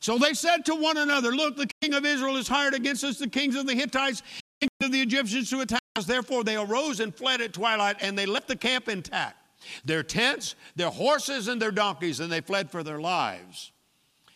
So 0.00 0.18
they 0.18 0.34
said 0.34 0.64
to 0.66 0.74
one 0.74 0.96
another, 0.96 1.32
Look, 1.32 1.56
the 1.56 1.68
king 1.80 1.94
of 1.94 2.04
Israel 2.04 2.36
is 2.36 2.46
hired 2.46 2.74
against 2.74 3.02
us, 3.04 3.18
the 3.18 3.28
kings 3.28 3.56
of 3.56 3.66
the 3.66 3.74
Hittites, 3.74 4.22
of 4.80 4.92
the 4.92 5.00
Egyptians 5.00 5.50
to 5.50 5.60
attack 5.60 5.82
us. 5.96 6.06
Therefore, 6.06 6.44
they 6.44 6.56
arose 6.56 7.00
and 7.00 7.14
fled 7.14 7.40
at 7.40 7.52
twilight, 7.52 7.96
and 8.00 8.16
they 8.16 8.26
left 8.26 8.48
the 8.48 8.56
camp 8.56 8.88
intact 8.88 9.36
their 9.84 10.04
tents, 10.04 10.54
their 10.76 10.88
horses, 10.88 11.48
and 11.48 11.60
their 11.60 11.72
donkeys, 11.72 12.20
and 12.20 12.30
they 12.30 12.40
fled 12.40 12.70
for 12.70 12.84
their 12.84 13.00
lives. 13.00 13.72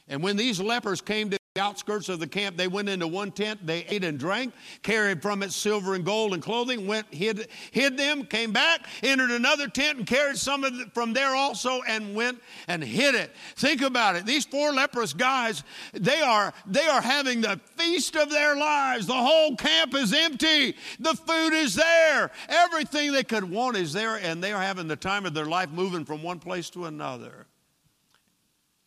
And 0.09 0.23
when 0.23 0.37
these 0.37 0.61
lepers 0.61 1.01
came 1.01 1.31
to 1.31 1.39
the 1.55 1.61
outskirts 1.61 2.09
of 2.09 2.19
the 2.19 2.27
camp. 2.27 2.57
They 2.57 2.67
went 2.67 2.89
into 2.89 3.07
one 3.07 3.31
tent, 3.31 3.67
they 3.67 3.85
ate 3.85 4.05
and 4.05 4.19
drank, 4.19 4.55
carried 4.83 5.21
from 5.21 5.43
it 5.43 5.53
silver 5.53 5.95
and 5.95 6.03
gold 6.03 6.33
and 6.33 6.43
clothing, 6.43 6.87
went, 6.87 7.13
hid, 7.13 7.49
hid 7.73 7.99
them, 7.99 8.25
came 8.25 8.53
back, 8.53 8.87
entered 9.03 9.31
another 9.31 9.69
tent 9.69 9.99
and 9.99 10.07
carried 10.07 10.39
some 10.39 10.65
of 10.65 10.73
it 10.81 10.95
from 10.95 11.13
there 11.13 11.35
also 11.35 11.83
and 11.83 12.15
went 12.15 12.41
and 12.69 12.83
hid 12.83 13.15
it. 13.15 13.33
Think 13.57 13.83
about 13.83 14.17
it. 14.17 14.25
These 14.25 14.47
four 14.47 14.73
leprous 14.73 15.13
guys, 15.13 15.63
they 15.93 16.23
are, 16.23 16.55
they 16.67 16.87
are 16.87 17.03
having 17.03 17.43
the 17.43 17.61
feast 17.77 18.17
of 18.17 18.31
their 18.31 18.57
lives. 18.57 19.07
The 19.07 19.13
whole 19.13 19.55
camp 19.55 19.95
is 19.95 20.15
empty. 20.15 20.75
The 21.01 21.15
food 21.15 21.53
is 21.53 21.75
there. 21.75 22.31
Everything 22.49 23.13
they 23.13 23.25
could 23.25 23.45
want 23.45 23.77
is 23.77 23.93
there, 23.93 24.17
and 24.17 24.43
they 24.43 24.55
are 24.55 24.63
having 24.63 24.89
the 24.89 24.97
time 24.97 25.27
of 25.27 25.35
their 25.35 25.45
life 25.45 25.69
moving 25.71 26.07
from 26.07 26.23
one 26.23 26.39
place 26.39 26.71
to 26.71 26.87
another. 26.87 27.47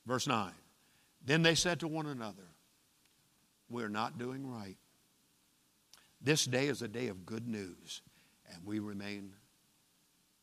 Verse 0.07 0.25
9. 0.25 0.51
Then 1.23 1.43
they 1.43 1.55
said 1.55 1.79
to 1.81 1.87
one 1.87 2.07
another, 2.07 2.54
we're 3.69 3.89
not 3.89 4.17
doing 4.17 4.47
right. 4.47 4.77
This 6.21 6.45
day 6.45 6.67
is 6.67 6.81
a 6.81 6.87
day 6.87 7.07
of 7.07 7.25
good 7.25 7.47
news, 7.47 8.01
and 8.51 8.65
we 8.65 8.79
remain 8.79 9.33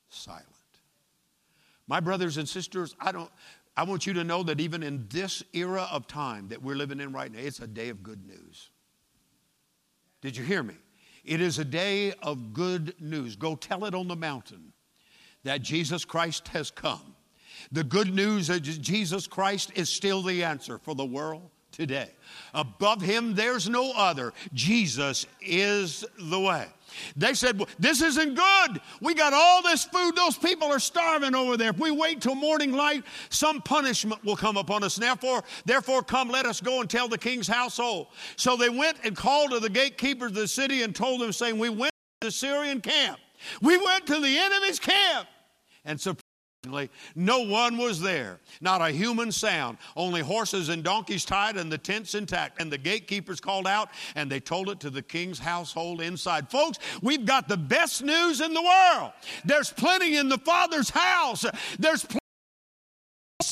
silent. 0.09 0.47
My 1.89 2.01
brothers 2.01 2.37
and 2.37 2.49
sisters, 2.49 2.95
I 3.01 3.13
don't 3.13 3.31
I 3.77 3.85
want 3.85 4.07
you 4.07 4.13
to 4.15 4.25
know 4.25 4.43
that 4.43 4.61
even 4.61 4.83
in 4.83 5.07
this 5.09 5.43
era 5.55 5.89
of 5.91 6.07
time 6.07 6.49
that 6.49 6.63
we're 6.63 6.77
living 6.77 7.01
in 7.01 7.13
right 7.13 7.33
now, 7.33 7.39
it's 7.39 7.61
a 7.61 7.67
day 7.67 7.89
of 7.89 8.03
good 8.03 8.27
news. 8.27 8.71
Did 10.21 10.37
you 10.37 10.45
hear 10.45 10.63
me? 10.63 10.75
It 11.25 11.41
is 11.41 11.59
a 11.59 11.65
day 11.65 12.13
of 12.23 12.53
good 12.53 12.95
news. 13.01 13.35
Go 13.35 13.57
tell 13.57 13.85
it 13.87 13.95
on 13.95 14.09
the 14.09 14.17
mountain 14.17 14.73
that 15.45 15.63
Jesus 15.63 16.05
Christ 16.05 16.49
has 16.49 16.71
come. 16.71 17.17
The 17.71 17.85
good 17.85 18.15
news 18.15 18.49
that 18.49 18.61
Jesus 18.61 19.27
Christ 19.27 19.73
is 19.75 19.89
still 19.89 20.23
the 20.23 20.45
answer 20.45 20.79
for 20.79 20.95
the 20.95 21.05
world 21.05 21.51
today. 21.73 22.11
Above 22.55 23.03
him, 23.03 23.35
there's 23.35 23.69
no 23.69 23.93
other. 23.97 24.33
Jesus 24.55 25.27
is 25.41 26.05
the 26.19 26.39
way. 26.39 26.67
They 27.17 27.35
said, 27.35 27.59
well, 27.59 27.69
This 27.79 28.03
isn't 28.03 28.35
good. 28.35 28.81
We 29.01 29.15
got 29.15 29.33
all 29.33 29.63
this 29.63 29.85
food. 29.85 30.15
Those 30.15 30.37
people 30.37 30.69
are 30.69 30.79
starving 30.79 31.35
over 31.35 31.57
there. 31.57 31.71
If 31.71 31.79
we 31.79 31.91
wait 31.91 32.21
till 32.21 32.35
morning 32.35 32.73
light, 32.73 33.05
some 33.31 33.61
punishment 33.63 34.25
will 34.25 34.37
come 34.37 34.57
upon 34.57 34.85
us. 34.85 34.97
Therefore, 34.97 35.43
therefore, 35.65 36.03
come, 36.03 36.29
let 36.29 36.47
us 36.47 36.61
go 36.61 36.81
and 36.81 36.89
tell 36.89 37.09
the 37.09 37.19
king's 37.19 37.49
household. 37.49 38.09
So 38.37 38.57
they 38.57 38.69
went 38.69 38.99
and 39.05 39.17
called 39.17 39.53
to 39.53 39.61
the 39.61 39.71
gatekeepers 39.71 40.31
of 40.31 40.37
the 40.37 40.49
city 40.49 40.83
and 40.83 40.95
told 40.95 41.21
them, 41.21 41.33
saying, 41.33 41.59
We 41.59 41.71
went 41.71 41.93
to 42.21 42.29
the 42.29 42.33
Syrian 42.33 42.81
camp. 42.81 43.19
We 43.61 43.77
went 43.77 44.07
to 44.07 44.21
the 44.21 44.39
enemy's 44.39 44.79
camp. 44.79 45.29
And 45.85 46.01
so 46.01 46.15
no 47.17 47.41
one 47.41 47.77
was 47.77 48.01
there, 48.01 48.39
not 48.61 48.81
a 48.81 48.91
human 48.91 49.33
sound, 49.33 49.79
only 49.97 50.21
horses 50.21 50.69
and 50.69 50.85
donkeys 50.85 51.25
tied 51.25 51.57
and 51.57 51.73
the 51.73 51.79
tents 51.79 52.15
intact. 52.15 52.61
And 52.61 52.71
the 52.71 52.79
gatekeepers 52.79 53.41
called 53.41 53.67
out 53.67 53.89
and 54.15 54.31
they 54.31 54.39
told 54.39 54.69
it 54.69 54.79
to 54.81 54.91
the 54.91 55.03
king's 55.03 55.41
household 55.41 56.01
inside. 56.01 56.49
Folks, 56.49 56.79
we've 57.03 57.27
got 57.27 57.49
the 57.49 57.57
best 57.57 58.05
news 58.05 58.41
in 58.41 58.55
the 58.55 58.63
world. 58.63 59.13
There's 59.45 59.71
plenty 59.73 60.17
in 60.17 60.29
the 60.29 60.39
Father's 60.39 60.91
house. 60.91 61.45
There's 61.79 62.05
plenty 62.05 62.21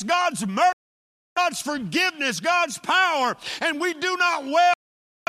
God's 0.05 0.47
mercy, 0.47 0.71
God's 1.35 1.61
forgiveness, 1.61 2.39
God's 2.39 2.77
power, 2.77 3.35
and 3.59 3.79
we 3.79 3.93
do 3.93 4.15
not 4.17 4.45
well. 4.45 4.73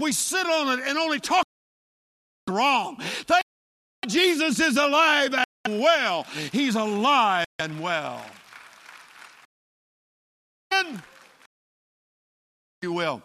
We 0.01 0.13
sit 0.13 0.47
on 0.47 0.79
it 0.79 0.87
and 0.87 0.97
only 0.99 1.19
talk 1.21 1.45
wrong. 2.49 2.97
Thank 3.01 3.43
Jesus 4.07 4.61
is 4.61 4.77
alive 4.77 5.35
well. 5.69 6.25
He's 6.51 6.75
alive 6.75 7.47
and 7.59 7.81
well. 7.81 8.25
And 10.71 11.03
you 12.81 12.93
will. 12.93 13.23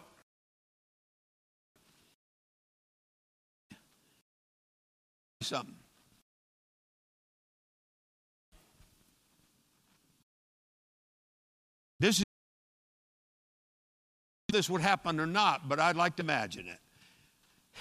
Something. 5.42 5.74
This 12.00 12.18
is 12.18 12.24
this 14.50 14.70
would 14.70 14.80
happen 14.80 15.20
or 15.20 15.26
not, 15.26 15.68
but 15.68 15.78
I'd 15.78 15.96
like 15.96 16.16
to 16.16 16.22
imagine 16.22 16.66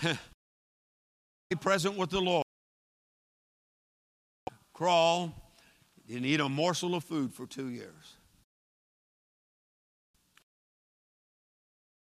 it. 0.02 0.18
Be 1.50 1.56
present 1.56 1.98
with 1.98 2.10
the 2.10 2.20
Lord. 2.20 2.47
Crawl 4.78 5.34
didn't 6.08 6.26
eat 6.26 6.40
a 6.40 6.48
morsel 6.48 6.94
of 6.94 7.04
food 7.04 7.34
for 7.34 7.48
two 7.48 7.70
years. 7.70 8.16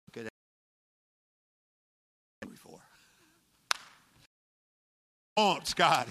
Look 0.07 0.25
at 0.25 0.31
before. 2.49 2.79
Want, 5.35 5.67
Scott. 5.67 6.07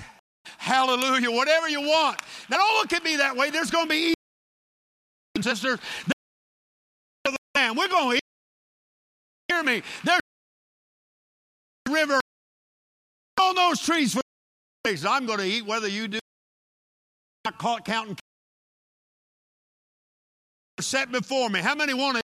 Hallelujah. 0.58 1.30
Whatever 1.30 1.70
you 1.70 1.80
want. 1.80 2.20
Now 2.50 2.58
don't 2.58 2.74
look 2.74 2.92
at 2.92 3.02
me 3.02 3.16
that 3.16 3.34
way. 3.34 3.48
There's 3.48 3.70
going 3.70 3.86
to 3.86 3.90
be 3.90 4.12
sisters. 5.40 5.78
We're 7.56 7.88
going 7.88 8.10
to 8.10 8.16
eat. 8.16 8.20
Hear 9.48 9.62
me. 9.62 9.82
There's 10.04 10.20
river 11.90 12.20
on 13.40 13.54
those 13.54 13.80
trees 13.80 14.12
for 14.12 14.20
I'm 15.08 15.24
going 15.24 15.38
to 15.38 15.46
eat 15.46 15.64
whether 15.64 15.88
you 15.88 16.08
do 16.08 16.18
not 17.44 17.58
caught 17.58 17.84
counting 17.84 18.16
set 20.80 21.12
before 21.12 21.48
me. 21.48 21.60
How 21.60 21.74
many 21.74 21.94
want 21.94 22.16
the 22.16 22.22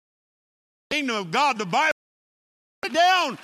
kingdom 0.94 1.16
of 1.16 1.30
God? 1.30 1.58
The 1.58 1.66
Bible 1.66 1.92
down. 2.92 3.38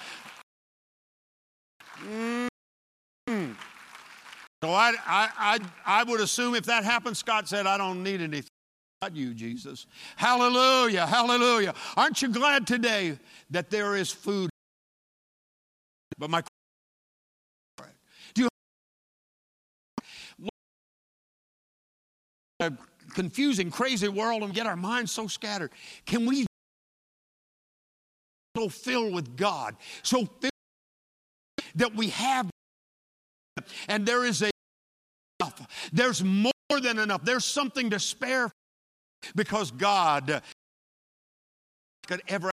Mm-hmm. 2.02 3.52
So 4.62 4.70
I, 4.70 4.92
I, 5.06 5.28
I, 5.38 5.58
I 5.86 6.04
would 6.04 6.20
assume 6.20 6.54
if 6.54 6.64
that 6.64 6.84
happened, 6.84 7.16
Scott 7.16 7.48
said, 7.48 7.66
I 7.66 7.78
don't 7.78 8.02
need 8.02 8.20
anything. 8.20 8.48
Not 9.00 9.14
you, 9.14 9.32
Jesus. 9.32 9.86
Hallelujah, 10.16 11.06
hallelujah. 11.06 11.74
Aren't 11.96 12.20
you 12.20 12.28
glad 12.28 12.66
today 12.66 13.16
that 13.50 13.70
there 13.70 13.94
is 13.94 14.10
food? 14.10 14.50
But 16.18 16.30
my 16.30 16.42
a 22.60 22.72
confusing, 23.14 23.70
crazy 23.70 24.08
world 24.08 24.42
and 24.42 24.52
get 24.52 24.66
our 24.66 24.76
minds 24.76 25.12
so 25.12 25.26
scattered. 25.26 25.70
Can 26.06 26.26
we 26.26 26.46
so 28.56 28.68
filled 28.68 29.14
with 29.14 29.36
God, 29.36 29.76
so 30.02 30.24
filled 30.40 30.52
that 31.76 31.94
we 31.94 32.08
have, 32.08 32.50
and 33.88 34.04
there 34.04 34.24
is 34.24 34.42
a 34.42 34.50
enough. 35.40 35.90
There's 35.92 36.22
more 36.24 36.52
than 36.82 36.98
enough. 36.98 37.24
There's 37.24 37.44
something 37.44 37.90
to 37.90 38.00
spare 38.00 38.50
because 39.34 39.70
God 39.70 40.42
could 42.06 42.22
ever 42.28 42.50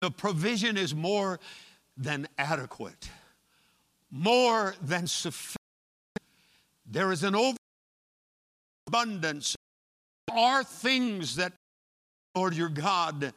The 0.00 0.10
provision 0.10 0.76
is 0.76 0.94
more 0.94 1.40
than 1.96 2.26
adequate, 2.38 3.10
more 4.10 4.74
than 4.82 5.06
sufficient. 5.06 5.56
There 6.86 7.12
is 7.12 7.22
an 7.22 7.34
overabundance. 8.86 9.54
There 10.26 10.36
are 10.36 10.64
things 10.64 11.36
that, 11.36 11.52
Lord 12.34 12.54
your 12.54 12.70
God, 12.70 13.32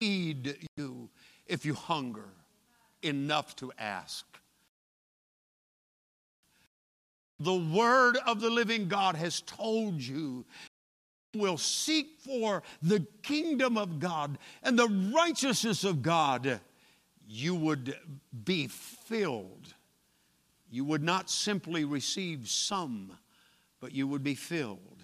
feed 0.00 0.56
you 0.76 1.10
if 1.46 1.66
you 1.66 1.74
hunger 1.74 2.28
enough 3.02 3.56
to 3.56 3.72
ask. 3.78 4.24
The 7.40 7.54
word 7.54 8.18
of 8.26 8.40
the 8.40 8.50
living 8.50 8.86
God 8.86 9.16
has 9.16 9.40
told 9.40 10.00
you 10.00 10.44
will 11.34 11.56
seek 11.56 12.18
for 12.18 12.62
the 12.82 13.06
kingdom 13.22 13.76
of 13.76 14.00
God 14.00 14.38
and 14.62 14.78
the 14.78 15.10
righteousness 15.14 15.84
of 15.84 16.02
God, 16.02 16.60
you 17.26 17.54
would 17.54 17.96
be 18.44 18.66
filled. 18.66 19.74
You 20.70 20.84
would 20.84 21.02
not 21.02 21.30
simply 21.30 21.84
receive 21.84 22.48
some, 22.48 23.12
but 23.80 23.92
you 23.92 24.06
would 24.06 24.22
be 24.22 24.34
filled. 24.34 25.02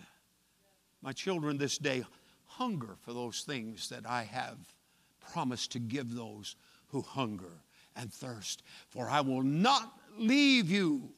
My 1.03 1.13
children, 1.13 1.59
this 1.59 1.79
day, 1.79 2.05
hunger 2.47 2.97
for 3.05 3.13
those 3.13 3.43
things 3.43 3.89
that 3.91 4.07
I 4.09 4.23
have 4.25 4.59
promised 5.33 5.73
to 5.73 5.79
give 5.79 6.15
those 6.15 6.57
who 6.89 7.03
hunger 7.03 7.63
and 7.97 8.13
thirst. 8.13 8.63
For 8.89 9.09
I 9.11 9.21
will 9.21 9.43
not 9.43 9.93
leave 10.19 10.71
you 10.71 11.11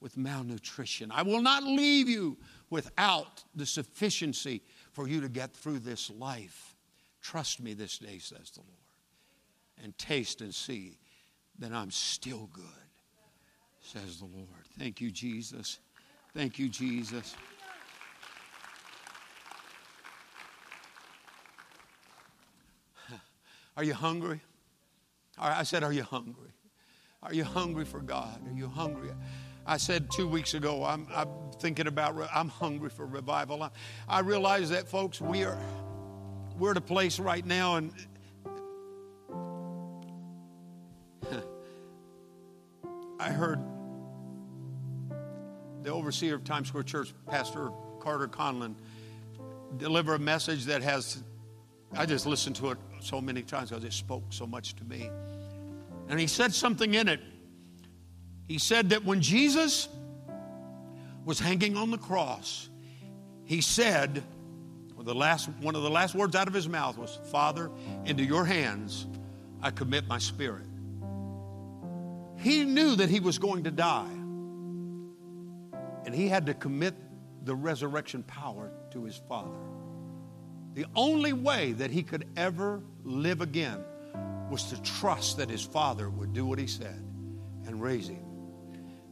with 0.00 0.16
malnutrition. 0.16 1.10
I 1.10 1.22
will 1.22 1.42
not 1.42 1.64
leave 1.64 2.08
you 2.08 2.36
without 2.70 3.44
the 3.54 3.66
sufficiency 3.66 4.62
for 4.92 5.06
you 5.08 5.20
to 5.20 5.28
get 5.28 5.52
through 5.54 5.78
this 5.80 6.10
life. 6.10 6.74
Trust 7.22 7.60
me 7.60 7.74
this 7.74 7.98
day, 7.98 8.18
says 8.18 8.50
the 8.50 8.60
Lord, 8.60 8.70
and 9.82 9.96
taste 9.98 10.40
and 10.40 10.54
see 10.54 10.98
that 11.58 11.72
I'm 11.72 11.90
still 11.90 12.48
good, 12.52 12.64
says 13.80 14.18
the 14.18 14.26
Lord. 14.26 14.48
Thank 14.78 15.00
you, 15.00 15.10
Jesus. 15.10 15.80
Thank 16.34 16.58
you, 16.58 16.68
Jesus. 16.68 17.34
Are 23.76 23.84
you 23.84 23.94
hungry? 23.94 24.40
I 25.38 25.64
said, 25.64 25.84
Are 25.84 25.92
you 25.92 26.02
hungry? 26.02 26.52
Are 27.22 27.34
you 27.34 27.44
hungry 27.44 27.84
for 27.84 28.00
God? 28.00 28.40
Are 28.48 28.54
you 28.54 28.68
hungry? 28.68 29.10
I 29.66 29.78
said 29.78 30.10
two 30.12 30.28
weeks 30.28 30.54
ago, 30.54 30.84
I'm, 30.84 31.08
I'm 31.12 31.28
thinking 31.58 31.88
about, 31.88 32.16
I'm 32.32 32.48
hungry 32.48 32.88
for 32.88 33.04
revival. 33.04 33.64
I, 33.64 33.70
I 34.08 34.20
realize 34.20 34.70
that, 34.70 34.86
folks, 34.86 35.20
we 35.20 35.42
are, 35.42 35.58
we're 36.56 36.70
at 36.70 36.76
a 36.76 36.80
place 36.80 37.18
right 37.18 37.44
now, 37.44 37.74
and 37.74 37.92
I 43.18 43.30
heard 43.30 43.58
the 45.82 45.90
overseer 45.90 46.36
of 46.36 46.44
Times 46.44 46.68
Square 46.68 46.84
Church, 46.84 47.12
Pastor 47.26 47.70
Carter 47.98 48.28
Conlon, 48.28 48.76
deliver 49.78 50.14
a 50.14 50.18
message 50.18 50.66
that 50.66 50.82
has, 50.82 51.24
I 51.92 52.06
just 52.06 52.24
listened 52.24 52.54
to 52.56 52.70
it 52.70 52.78
so 53.00 53.20
many 53.20 53.42
times 53.42 53.70
because 53.70 53.82
it 53.82 53.92
spoke 53.92 54.24
so 54.30 54.46
much 54.46 54.76
to 54.76 54.84
me. 54.84 55.10
And 56.08 56.20
he 56.20 56.28
said 56.28 56.54
something 56.54 56.94
in 56.94 57.08
it. 57.08 57.20
He 58.46 58.58
said 58.58 58.90
that 58.90 59.04
when 59.04 59.20
Jesus 59.20 59.88
was 61.24 61.40
hanging 61.40 61.76
on 61.76 61.90
the 61.90 61.98
cross, 61.98 62.68
he 63.44 63.60
said, 63.60 64.22
the 65.06 65.14
last, 65.14 65.48
one 65.60 65.76
of 65.76 65.82
the 65.82 65.90
last 65.90 66.14
words 66.16 66.34
out 66.34 66.48
of 66.48 66.54
his 66.54 66.68
mouth 66.68 66.98
was, 66.98 67.18
Father, 67.30 67.70
into 68.04 68.24
your 68.24 68.44
hands 68.44 69.06
I 69.62 69.70
commit 69.70 70.06
my 70.08 70.18
spirit. 70.18 70.66
He 72.38 72.64
knew 72.64 72.96
that 72.96 73.08
he 73.08 73.20
was 73.20 73.38
going 73.38 73.64
to 73.64 73.70
die, 73.70 74.10
and 76.04 76.14
he 76.14 76.28
had 76.28 76.46
to 76.46 76.54
commit 76.54 76.94
the 77.44 77.54
resurrection 77.54 78.24
power 78.24 78.72
to 78.90 79.04
his 79.04 79.16
Father. 79.28 79.56
The 80.74 80.86
only 80.94 81.32
way 81.32 81.72
that 81.72 81.90
he 81.90 82.02
could 82.02 82.26
ever 82.36 82.82
live 83.04 83.40
again 83.40 83.82
was 84.50 84.64
to 84.64 84.82
trust 84.82 85.36
that 85.38 85.48
his 85.48 85.62
father 85.62 86.10
would 86.10 86.32
do 86.34 86.44
what 86.44 86.58
he 86.58 86.66
said 86.66 87.02
and 87.66 87.80
raise 87.80 88.08
him. 88.08 88.25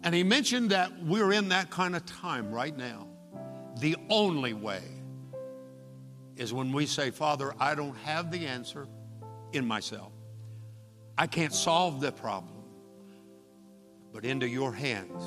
And 0.05 0.15
he 0.15 0.23
mentioned 0.23 0.71
that 0.71 0.93
we're 1.03 1.33
in 1.33 1.49
that 1.49 1.71
kind 1.71 1.97
of 1.97 2.05
time 2.05 2.53
right 2.53 2.77
now. 2.77 3.09
The 3.81 3.97
only 4.11 4.53
way 4.53 4.83
is 6.37 6.53
when 6.53 6.73
we 6.73 6.85
say, 6.85 7.11
Father, 7.11 7.55
I 7.59 7.75
don't 7.75 7.97
have 7.99 8.31
the 8.31 8.47
answer 8.47 8.87
in 9.55 9.67
myself. 9.67 10.13
I 11.17 11.27
can't 11.27 11.55
solve 11.55 12.01
the 12.01 12.13
problem, 12.13 12.65
but 14.13 14.25
into 14.25 14.47
your 14.47 14.73
hands 14.73 15.23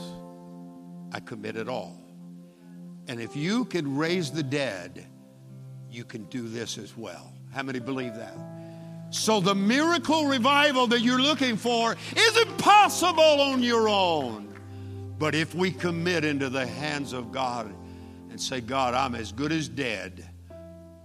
I 1.12 1.22
commit 1.22 1.56
it 1.56 1.68
all. 1.68 2.00
And 3.08 3.20
if 3.20 3.36
you 3.36 3.66
can 3.66 3.98
raise 3.98 4.32
the 4.32 4.44
dead, 4.44 5.08
you 5.90 6.04
can 6.04 6.26
do 6.26 6.48
this 6.48 6.78
as 6.78 6.96
well. 6.96 7.34
How 7.52 7.64
many 7.64 7.80
believe 7.80 8.16
that? 8.16 8.38
So, 9.10 9.40
the 9.40 9.56
miracle 9.56 10.28
revival 10.28 10.86
that 10.88 11.00
you're 11.00 11.22
looking 11.22 11.56
for 11.56 11.96
is 12.14 12.38
impossible 12.42 13.42
on 13.42 13.64
your 13.64 13.88
own. 13.88 14.47
But 15.20 15.34
if 15.34 15.56
we 15.56 15.72
commit 15.72 16.24
into 16.24 16.50
the 16.50 16.66
hands 16.66 17.14
of 17.14 17.32
God 17.32 17.74
and 18.30 18.40
say, 18.40 18.62
God, 18.62 18.94
I'm 18.94 19.16
as 19.16 19.32
good 19.32 19.52
as 19.52 19.68
dead, 19.68 20.30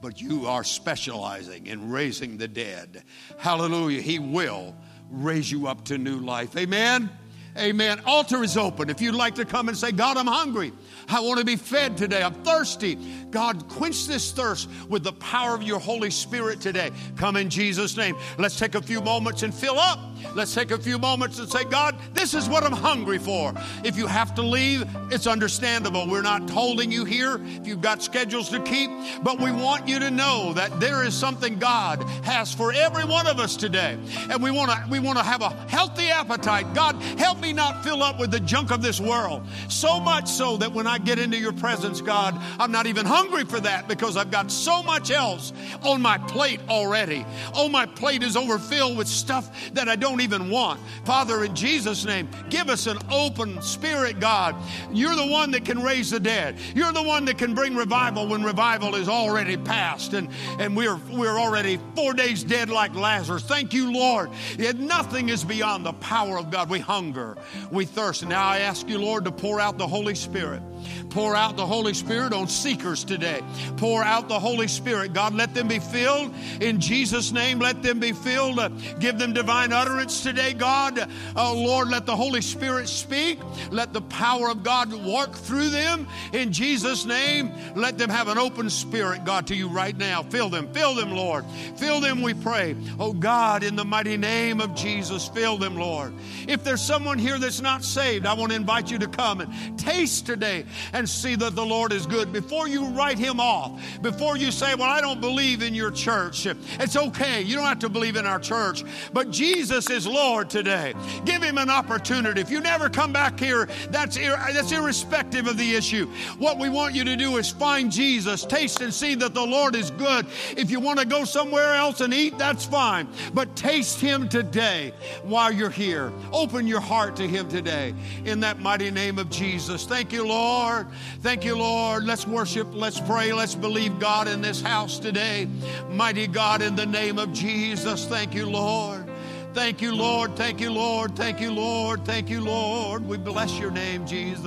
but 0.02 0.20
you 0.20 0.46
are 0.46 0.64
specializing 0.64 1.66
in 1.66 1.90
raising 1.90 2.36
the 2.36 2.48
dead, 2.48 3.04
hallelujah, 3.38 4.02
He 4.02 4.18
will 4.18 4.76
raise 5.10 5.50
you 5.50 5.66
up 5.66 5.84
to 5.86 5.98
new 5.98 6.18
life. 6.18 6.56
Amen. 6.56 7.10
Amen. 7.56 8.00
Altar 8.06 8.42
is 8.42 8.56
open. 8.56 8.88
If 8.88 9.00
you'd 9.00 9.14
like 9.14 9.34
to 9.34 9.44
come 9.44 9.68
and 9.68 9.76
say, 9.76 9.92
God, 9.92 10.16
I'm 10.16 10.26
hungry. 10.26 10.72
I 11.08 11.20
want 11.20 11.38
to 11.38 11.44
be 11.44 11.56
fed 11.56 11.96
today. 11.96 12.22
I'm 12.22 12.34
thirsty. 12.34 12.98
God, 13.30 13.68
quench 13.68 14.06
this 14.06 14.32
thirst 14.32 14.68
with 14.88 15.04
the 15.04 15.12
power 15.14 15.54
of 15.54 15.62
your 15.62 15.78
Holy 15.78 16.10
Spirit 16.10 16.60
today. 16.60 16.90
Come 17.16 17.36
in 17.36 17.50
Jesus' 17.50 17.96
name. 17.96 18.16
Let's 18.38 18.58
take 18.58 18.74
a 18.74 18.82
few 18.82 19.00
moments 19.00 19.42
and 19.42 19.54
fill 19.54 19.78
up. 19.78 19.98
Let's 20.34 20.54
take 20.54 20.70
a 20.70 20.78
few 20.78 20.98
moments 20.98 21.38
and 21.38 21.50
say, 21.50 21.64
God, 21.64 21.96
this 22.14 22.34
is 22.34 22.48
what 22.48 22.62
I'm 22.62 22.72
hungry 22.72 23.18
for. 23.18 23.52
If 23.84 23.96
you 23.96 24.06
have 24.06 24.34
to 24.36 24.42
leave, 24.42 24.84
it's 25.10 25.26
understandable. 25.26 26.08
We're 26.08 26.22
not 26.22 26.48
holding 26.48 26.92
you 26.92 27.04
here 27.04 27.40
if 27.42 27.66
you've 27.66 27.80
got 27.80 28.02
schedules 28.02 28.48
to 28.50 28.60
keep, 28.60 28.90
but 29.22 29.40
we 29.40 29.50
want 29.50 29.88
you 29.88 29.98
to 29.98 30.10
know 30.10 30.52
that 30.54 30.78
there 30.80 31.04
is 31.04 31.14
something 31.14 31.58
God 31.58 32.02
has 32.24 32.54
for 32.54 32.72
every 32.72 33.04
one 33.04 33.26
of 33.26 33.40
us 33.40 33.56
today. 33.56 33.98
And 34.30 34.42
we 34.42 34.50
want 34.50 34.70
to 34.70 34.86
we 34.90 35.00
want 35.00 35.18
to 35.18 35.24
have 35.24 35.42
a 35.42 35.50
healthy 35.68 36.08
appetite. 36.08 36.74
God, 36.74 36.96
help 37.18 37.40
me 37.40 37.52
not 37.52 37.84
fill 37.84 38.02
up 38.02 38.18
with 38.18 38.30
the 38.30 38.40
junk 38.40 38.70
of 38.70 38.82
this 38.82 39.00
world. 39.00 39.46
So 39.68 40.00
much 40.00 40.28
so 40.28 40.56
that 40.58 40.72
when 40.72 40.86
I 40.86 40.91
get 40.98 41.18
into 41.18 41.36
your 41.38 41.52
presence, 41.52 42.00
God, 42.00 42.36
I'm 42.58 42.72
not 42.72 42.86
even 42.86 43.06
hungry 43.06 43.44
for 43.44 43.60
that 43.60 43.88
because 43.88 44.16
I've 44.16 44.30
got 44.30 44.50
so 44.50 44.82
much 44.82 45.10
else 45.10 45.52
on 45.82 46.00
my 46.00 46.18
plate 46.18 46.60
already. 46.68 47.24
Oh, 47.54 47.68
my 47.68 47.86
plate 47.86 48.22
is 48.22 48.36
overfilled 48.36 48.96
with 48.96 49.08
stuff 49.08 49.50
that 49.72 49.88
I 49.88 49.96
don't 49.96 50.20
even 50.20 50.50
want. 50.50 50.80
Father, 51.04 51.44
in 51.44 51.54
Jesus' 51.54 52.04
name, 52.04 52.28
give 52.50 52.68
us 52.68 52.86
an 52.86 52.98
open 53.10 53.60
spirit, 53.62 54.20
God. 54.20 54.56
You're 54.92 55.16
the 55.16 55.26
one 55.26 55.50
that 55.52 55.64
can 55.64 55.82
raise 55.82 56.10
the 56.10 56.20
dead. 56.20 56.56
You're 56.74 56.92
the 56.92 57.02
one 57.02 57.24
that 57.26 57.38
can 57.38 57.54
bring 57.54 57.74
revival 57.74 58.26
when 58.26 58.42
revival 58.42 58.94
is 58.94 59.08
already 59.08 59.56
past 59.56 60.14
and, 60.14 60.28
and 60.58 60.76
we're, 60.76 60.96
we're 61.10 61.38
already 61.38 61.78
four 61.94 62.12
days 62.12 62.44
dead 62.44 62.70
like 62.70 62.94
Lazarus. 62.94 63.42
Thank 63.42 63.72
you, 63.72 63.92
Lord. 63.92 64.30
Yet 64.58 64.78
nothing 64.78 65.28
is 65.28 65.44
beyond 65.44 65.86
the 65.86 65.92
power 65.94 66.38
of 66.38 66.50
God. 66.50 66.70
We 66.70 66.78
hunger, 66.78 67.36
we 67.70 67.84
thirst. 67.84 68.26
Now 68.26 68.46
I 68.46 68.58
ask 68.58 68.88
you, 68.88 68.98
Lord, 68.98 69.24
to 69.24 69.32
pour 69.32 69.60
out 69.60 69.78
the 69.78 69.86
Holy 69.86 70.14
Spirit. 70.14 70.62
Pour 71.10 71.34
out 71.34 71.56
the 71.56 71.66
Holy 71.66 71.94
Spirit 71.94 72.32
on 72.32 72.48
seekers 72.48 73.04
today. 73.04 73.42
Pour 73.76 74.02
out 74.02 74.28
the 74.28 74.38
Holy 74.38 74.68
Spirit. 74.68 75.12
God, 75.12 75.34
let 75.34 75.54
them 75.54 75.68
be 75.68 75.78
filled 75.78 76.32
in 76.60 76.80
Jesus' 76.80 77.32
name. 77.32 77.58
Let 77.58 77.82
them 77.82 78.00
be 78.00 78.12
filled. 78.12 78.60
Give 78.98 79.18
them 79.18 79.32
divine 79.32 79.72
utterance 79.72 80.22
today, 80.22 80.54
God. 80.54 81.08
Oh, 81.36 81.54
Lord, 81.54 81.88
let 81.88 82.06
the 82.06 82.16
Holy 82.16 82.40
Spirit 82.40 82.88
speak. 82.88 83.38
Let 83.70 83.92
the 83.92 84.00
power 84.02 84.48
of 84.50 84.62
God 84.62 84.92
work 84.92 85.34
through 85.34 85.70
them 85.70 86.06
in 86.32 86.52
Jesus' 86.52 87.04
name. 87.04 87.52
Let 87.74 87.98
them 87.98 88.10
have 88.10 88.28
an 88.28 88.38
open 88.38 88.70
spirit, 88.70 89.24
God, 89.24 89.46
to 89.48 89.54
you 89.54 89.68
right 89.68 89.96
now. 89.96 90.22
Fill 90.22 90.48
them. 90.48 90.72
Fill 90.72 90.94
them, 90.94 91.12
Lord. 91.12 91.44
Fill 91.76 92.00
them, 92.00 92.22
we 92.22 92.34
pray. 92.34 92.76
Oh, 92.98 93.12
God, 93.12 93.62
in 93.62 93.76
the 93.76 93.84
mighty 93.84 94.16
name 94.16 94.60
of 94.60 94.74
Jesus, 94.74 95.28
fill 95.28 95.58
them, 95.58 95.76
Lord. 95.76 96.12
If 96.48 96.64
there's 96.64 96.82
someone 96.82 97.18
here 97.18 97.38
that's 97.38 97.60
not 97.60 97.84
saved, 97.84 98.26
I 98.26 98.34
want 98.34 98.50
to 98.50 98.56
invite 98.56 98.90
you 98.90 98.98
to 98.98 99.08
come 99.08 99.40
and 99.40 99.78
taste 99.78 100.26
today 100.26 100.64
and 100.92 101.08
see 101.08 101.34
that 101.36 101.54
the 101.54 101.64
Lord 101.64 101.92
is 101.92 102.06
good. 102.06 102.32
Before 102.32 102.68
you 102.68 102.86
write 102.86 103.18
him 103.18 103.40
off, 103.40 103.80
before 104.02 104.36
you 104.36 104.50
say, 104.50 104.74
Well, 104.74 104.88
I 104.88 105.00
don't 105.00 105.20
believe 105.20 105.62
in 105.62 105.74
your 105.74 105.90
church, 105.90 106.46
it's 106.46 106.96
okay. 106.96 107.42
You 107.42 107.56
don't 107.56 107.64
have 107.64 107.78
to 107.80 107.88
believe 107.88 108.16
in 108.16 108.26
our 108.26 108.38
church, 108.38 108.84
but 109.12 109.30
Jesus 109.30 109.90
is 109.90 110.06
Lord 110.06 110.50
today. 110.50 110.94
Give 111.24 111.42
him 111.42 111.58
an 111.58 111.70
opportunity. 111.70 112.40
If 112.40 112.50
you 112.50 112.60
never 112.60 112.88
come 112.88 113.12
back 113.12 113.38
here, 113.38 113.68
that's, 113.90 114.16
ir- 114.16 114.36
that's 114.52 114.72
irrespective 114.72 115.46
of 115.46 115.56
the 115.56 115.74
issue. 115.74 116.06
What 116.38 116.58
we 116.58 116.68
want 116.68 116.94
you 116.94 117.04
to 117.04 117.16
do 117.16 117.36
is 117.36 117.50
find 117.50 117.90
Jesus, 117.90 118.44
taste 118.44 118.80
and 118.80 118.92
see 118.92 119.14
that 119.16 119.34
the 119.34 119.44
Lord 119.44 119.76
is 119.76 119.90
good. 119.90 120.26
If 120.56 120.70
you 120.70 120.80
want 120.80 120.98
to 120.98 121.06
go 121.06 121.24
somewhere 121.24 121.74
else 121.74 122.00
and 122.00 122.12
eat, 122.12 122.38
that's 122.38 122.64
fine, 122.64 123.08
but 123.34 123.54
taste 123.56 124.00
him 124.00 124.28
today 124.28 124.92
while 125.22 125.52
you're 125.52 125.70
here. 125.70 126.12
Open 126.32 126.66
your 126.66 126.80
heart 126.80 127.16
to 127.16 127.28
him 127.28 127.48
today 127.48 127.94
in 128.24 128.40
that 128.40 128.60
mighty 128.60 128.90
name 128.90 129.18
of 129.18 129.30
Jesus. 129.30 129.84
Thank 129.84 130.12
you, 130.12 130.26
Lord. 130.26 130.61
Lord. 130.62 130.86
Thank 131.22 131.44
you, 131.44 131.56
Lord. 131.56 132.04
Let's 132.04 132.26
worship, 132.26 132.68
let's 132.72 133.00
pray, 133.00 133.32
let's 133.32 133.54
believe 133.54 133.98
God 133.98 134.28
in 134.28 134.40
this 134.40 134.60
house 134.60 134.98
today. 134.98 135.48
Mighty 135.90 136.28
God, 136.28 136.62
in 136.62 136.76
the 136.76 136.86
name 136.86 137.18
of 137.18 137.32
Jesus, 137.32 138.06
thank 138.06 138.32
you, 138.32 138.46
Lord. 138.46 139.10
Thank 139.54 139.82
you, 139.82 139.94
Lord. 139.94 140.36
Thank 140.36 140.60
you, 140.60 140.70
Lord. 140.70 141.16
Thank 141.16 141.40
you, 141.40 141.52
Lord. 141.52 142.04
Thank 142.04 142.30
you, 142.30 142.40
Lord. 142.40 143.06
We 143.06 143.18
bless 143.18 143.58
your 143.58 143.70
name, 143.72 144.06
Jesus. 144.06 144.46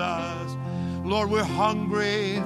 Lord, 1.03 1.29
we're 1.29 1.43
hungry. 1.43 2.41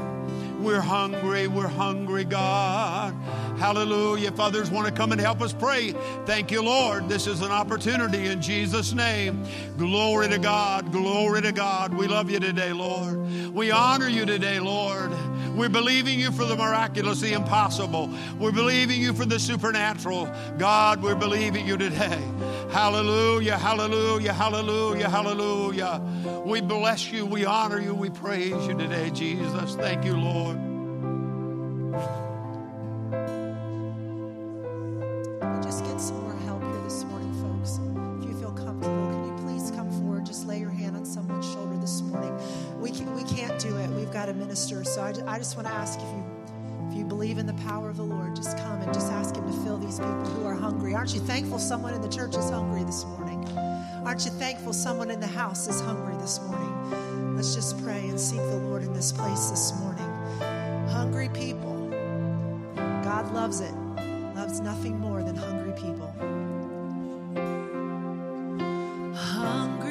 We're 0.59 0.81
hungry. 0.81 1.47
We're 1.47 1.67
hungry, 1.67 2.25
God. 2.25 3.13
Hallelujah. 3.57 4.27
If 4.27 4.39
others 4.39 4.69
want 4.69 4.87
to 4.87 4.93
come 4.93 5.11
and 5.11 5.21
help 5.21 5.41
us 5.41 5.53
pray, 5.53 5.93
thank 6.25 6.51
you, 6.51 6.61
Lord. 6.61 7.07
This 7.07 7.27
is 7.27 7.41
an 7.41 7.51
opportunity 7.51 8.27
in 8.27 8.41
Jesus' 8.41 8.93
name. 8.93 9.45
Glory 9.77 10.27
to 10.29 10.37
God. 10.37 10.91
Glory 10.91 11.41
to 11.41 11.51
God. 11.53 11.93
We 11.93 12.07
love 12.07 12.29
you 12.29 12.39
today, 12.39 12.73
Lord. 12.73 13.53
We 13.53 13.71
honor 13.71 14.09
you 14.09 14.25
today, 14.25 14.59
Lord. 14.59 15.11
We're 15.59 15.67
believing 15.67 16.21
you 16.21 16.31
for 16.31 16.45
the 16.45 16.55
miraculous, 16.55 17.19
the 17.19 17.33
impossible. 17.33 18.09
We're 18.39 18.53
believing 18.53 19.01
you 19.01 19.13
for 19.13 19.25
the 19.25 19.37
supernatural. 19.37 20.33
God, 20.57 21.03
we're 21.03 21.15
believing 21.15 21.67
you 21.67 21.75
today. 21.75 22.23
Hallelujah, 22.71 23.57
hallelujah, 23.57 24.31
hallelujah, 24.31 25.09
hallelujah. 25.09 26.01
We 26.45 26.61
bless 26.61 27.11
you, 27.11 27.25
we 27.25 27.43
honor 27.43 27.81
you, 27.81 27.93
we 27.93 28.09
praise 28.09 28.67
you 28.67 28.73
today, 28.73 29.09
Jesus. 29.09 29.75
Thank 29.75 30.05
you, 30.05 30.15
Lord. 30.15 30.55
We 35.41 35.61
just 35.61 35.83
get 35.83 35.99
some 35.99 36.21
more 36.21 36.37
help 36.45 36.63
here 36.63 36.81
this 36.85 37.03
morning, 37.03 37.33
folks? 37.41 37.81
If 38.23 38.29
you 38.29 38.39
feel 38.39 38.53
comfortable, 38.53 39.09
can 39.11 39.27
you 39.27 39.33
please 39.43 39.71
come 39.71 39.91
forward? 39.91 40.25
Just 40.25 40.47
lay 40.47 40.61
your 40.61 40.69
hand 40.69 40.95
on 40.95 41.03
someone's 41.03 41.51
shoulder 41.51 41.75
this 41.81 42.01
morning. 42.01 42.31
We, 42.79 42.91
can, 42.91 43.13
we 43.15 43.23
can't 43.23 43.59
do 43.59 43.75
it. 43.77 43.89
We've 43.89 44.11
got 44.11 44.29
a 44.29 44.33
minister. 44.33 44.83
So 44.83 45.01
I, 45.01 45.13
I 45.27 45.37
just 45.37 45.55
want 45.55 45.67
to 45.67 45.73
ask 45.73 45.99
if 45.99 46.05
you 46.05 46.25
if 46.89 46.97
you 46.97 47.05
believe 47.05 47.37
in 47.37 47.45
the 47.45 47.53
power 47.53 47.87
of 47.87 47.97
the 47.97 48.03
Lord, 48.03 48.35
just 48.35 48.57
come 48.57 48.81
and 48.81 48.91
just 48.91 49.11
ask 49.11 49.35
Him 49.35 49.45
to 49.45 49.53
fill 49.63 49.77
these 49.77 49.99
people 49.99 50.25
who 50.25 50.47
are 50.47 50.55
hungry. 50.55 50.95
Aren't 50.95 51.13
you 51.13 51.19
thankful 51.19 51.59
someone 51.59 51.93
in 51.93 52.01
the 52.01 52.09
church 52.09 52.35
is 52.35 52.49
hungry 52.49 52.83
this 52.83 53.05
morning? 53.05 53.47
Aren't 54.05 54.25
you 54.25 54.31
thankful 54.31 54.73
someone 54.73 55.11
in 55.11 55.19
the 55.19 55.27
house 55.27 55.67
is 55.67 55.81
hungry 55.81 56.15
this 56.17 56.41
morning? 56.41 57.35
Let's 57.35 57.53
just 57.53 57.81
pray 57.83 58.09
and 58.09 58.19
seek 58.19 58.39
the 58.39 58.57
Lord 58.57 58.81
in 58.81 58.91
this 58.93 59.11
place 59.11 59.51
this 59.51 59.79
morning. 59.79 60.09
Hungry 60.89 61.29
people. 61.29 61.89
God 63.03 63.31
loves 63.33 63.59
it, 63.59 63.73
loves 64.35 64.61
nothing 64.61 64.99
more 64.99 65.21
than 65.21 65.35
hungry 65.35 65.73
people. 65.73 66.11
Hungry, 69.15 69.88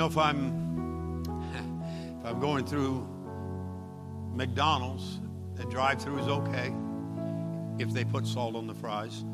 know, 0.00 0.06
if 0.06 0.16
I'm 0.16 1.22
if 2.20 2.24
I'm 2.24 2.40
going 2.40 2.64
through 2.64 3.06
McDonald's, 4.34 5.20
the 5.56 5.64
drive-through 5.64 6.20
is 6.20 6.26
okay 6.26 6.72
if 7.78 7.92
they 7.92 8.04
put 8.04 8.26
salt 8.26 8.56
on 8.56 8.66
the 8.66 8.74
fries 8.74 9.24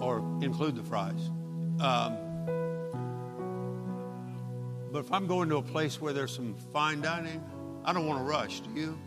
or 0.00 0.18
include 0.42 0.74
the 0.74 0.82
fries. 0.82 1.30
Um, 1.80 2.16
but 4.90 4.98
if 4.98 5.12
I'm 5.12 5.28
going 5.28 5.48
to 5.50 5.58
a 5.58 5.62
place 5.62 6.00
where 6.00 6.12
there's 6.12 6.34
some 6.34 6.56
fine 6.72 7.00
dining, 7.00 7.40
I 7.84 7.92
don't 7.92 8.06
want 8.06 8.18
to 8.18 8.24
rush. 8.24 8.58
Do 8.60 8.70
you? 8.72 8.98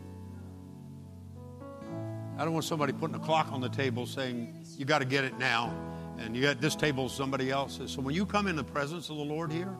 I 2.38 2.46
don't 2.46 2.54
want 2.54 2.64
somebody 2.64 2.94
putting 2.94 3.18
a 3.18 3.20
clock 3.20 3.52
on 3.52 3.60
the 3.60 3.70
table 3.70 4.06
saying, 4.06 4.66
you 4.78 4.86
got 4.86 5.00
to 5.00 5.06
get 5.06 5.26
it 5.26 5.38
now. 5.38 5.91
And 6.24 6.36
you 6.36 6.44
got 6.44 6.62
this 6.62 6.76
table 6.76 7.10
somebody 7.10 7.50
else's. 7.50 7.92
So 7.92 8.02
when 8.02 8.14
you 8.14 8.26
come 8.26 8.48
in 8.48 8.56
the 8.56 8.64
presence 8.64 9.10
of 9.10 9.18
the 9.18 9.24
Lord 9.24 9.52
here, 9.52 9.76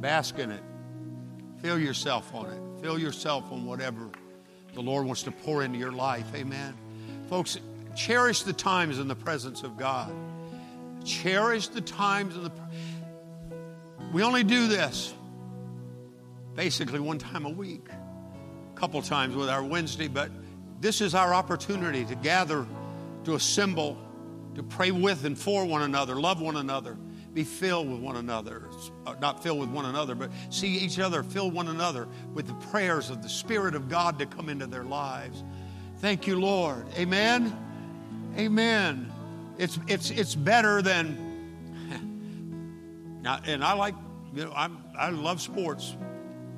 bask 0.00 0.38
in 0.38 0.50
it. 0.50 0.62
Feel 1.60 1.78
yourself 1.78 2.34
on 2.34 2.46
it. 2.50 2.82
Feel 2.82 2.98
yourself 2.98 3.50
on 3.50 3.66
whatever 3.66 4.10
the 4.74 4.80
Lord 4.80 5.06
wants 5.06 5.22
to 5.24 5.32
pour 5.32 5.62
into 5.62 5.78
your 5.78 5.92
life. 5.92 6.26
Amen. 6.34 6.74
Folks, 7.28 7.58
cherish 7.96 8.42
the 8.42 8.52
times 8.52 8.98
in 8.98 9.08
the 9.08 9.16
presence 9.16 9.62
of 9.62 9.76
God. 9.76 10.12
Cherish 11.04 11.68
the 11.68 11.80
times 11.80 12.36
in 12.36 12.44
the. 12.44 12.52
We 14.12 14.22
only 14.22 14.44
do 14.44 14.68
this 14.68 15.12
basically 16.54 17.00
one 17.00 17.18
time 17.18 17.46
a 17.46 17.50
week, 17.50 17.88
a 17.90 18.78
couple 18.78 19.00
times 19.02 19.34
with 19.34 19.48
our 19.48 19.62
Wednesday, 19.62 20.08
but 20.08 20.30
this 20.80 21.00
is 21.00 21.14
our 21.14 21.32
opportunity 21.32 22.04
to 22.04 22.14
gather, 22.14 22.66
to 23.24 23.34
assemble, 23.34 23.96
to 24.60 24.66
pray 24.66 24.90
with 24.90 25.24
and 25.24 25.38
for 25.38 25.64
one 25.64 25.80
another, 25.80 26.20
love 26.20 26.42
one 26.42 26.56
another, 26.56 26.98
be 27.32 27.44
filled 27.44 27.90
with 27.90 27.98
one 27.98 28.16
another. 28.16 28.68
Uh, 29.06 29.14
not 29.18 29.42
filled 29.42 29.58
with 29.58 29.70
one 29.70 29.86
another, 29.86 30.14
but 30.14 30.30
see 30.50 30.68
each 30.68 30.98
other 30.98 31.22
fill 31.22 31.50
one 31.50 31.68
another 31.68 32.06
with 32.34 32.46
the 32.46 32.54
prayers 32.68 33.08
of 33.08 33.22
the 33.22 33.28
Spirit 33.28 33.74
of 33.74 33.88
God 33.88 34.18
to 34.18 34.26
come 34.26 34.50
into 34.50 34.66
their 34.66 34.84
lives. 34.84 35.44
Thank 36.00 36.26
you, 36.26 36.38
Lord. 36.38 36.84
Amen. 36.98 37.56
Amen. 38.36 39.10
It's 39.56 39.78
it's 39.86 40.10
it's 40.10 40.34
better 40.34 40.82
than 40.82 41.16
now, 43.22 43.40
and 43.46 43.64
I 43.64 43.72
like 43.72 43.94
you 44.34 44.44
know 44.44 44.52
I'm 44.54 44.76
I 44.98 45.08
love 45.08 45.40
sports, 45.40 45.96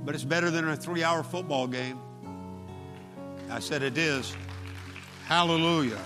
but 0.04 0.16
it's 0.16 0.24
better 0.24 0.50
than 0.50 0.68
a 0.68 0.76
three-hour 0.76 1.22
football 1.22 1.68
game. 1.68 2.00
I 3.48 3.60
said 3.60 3.84
it 3.84 3.96
is. 3.96 4.34
Hallelujah. 5.26 6.00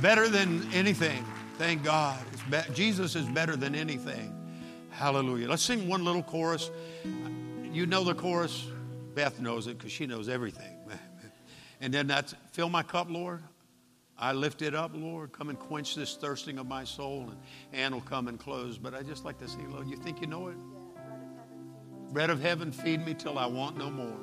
Better 0.00 0.28
than 0.28 0.66
anything. 0.72 1.24
Thank 1.58 1.84
God. 1.84 2.18
Be- 2.50 2.72
Jesus 2.72 3.16
is 3.16 3.26
better 3.26 3.56
than 3.56 3.74
anything. 3.74 4.34
Hallelujah. 4.90 5.48
Let's 5.48 5.62
sing 5.62 5.88
one 5.88 6.04
little 6.04 6.22
chorus. 6.22 6.70
You 7.72 7.86
know 7.86 8.04
the 8.04 8.14
chorus. 8.14 8.66
Beth 9.14 9.40
knows 9.40 9.66
it 9.66 9.78
because 9.78 9.92
she 9.92 10.06
knows 10.06 10.28
everything. 10.28 10.76
And 11.82 11.94
then 11.94 12.08
that's 12.08 12.34
fill 12.52 12.68
my 12.68 12.82
cup, 12.82 13.06
Lord. 13.08 13.42
I 14.18 14.32
lift 14.32 14.60
it 14.60 14.74
up, 14.74 14.90
Lord. 14.92 15.32
Come 15.32 15.48
and 15.48 15.58
quench 15.58 15.94
this 15.94 16.14
thirsting 16.14 16.58
of 16.58 16.66
my 16.66 16.84
soul. 16.84 17.30
And 17.30 17.38
Ann 17.72 17.94
will 17.94 18.02
come 18.02 18.28
and 18.28 18.38
close. 18.38 18.76
But 18.76 18.92
I 18.92 19.02
just 19.02 19.24
like 19.24 19.38
to 19.38 19.48
sing, 19.48 19.70
Lord, 19.72 19.88
you 19.88 19.96
think 19.96 20.20
you 20.20 20.26
know 20.26 20.48
it? 20.48 20.58
Bread 22.12 22.28
of 22.28 22.42
heaven, 22.42 22.70
feed 22.70 23.06
me 23.06 23.14
till 23.14 23.38
I 23.38 23.46
want 23.46 23.78
no 23.78 23.88
more. 23.90 24.20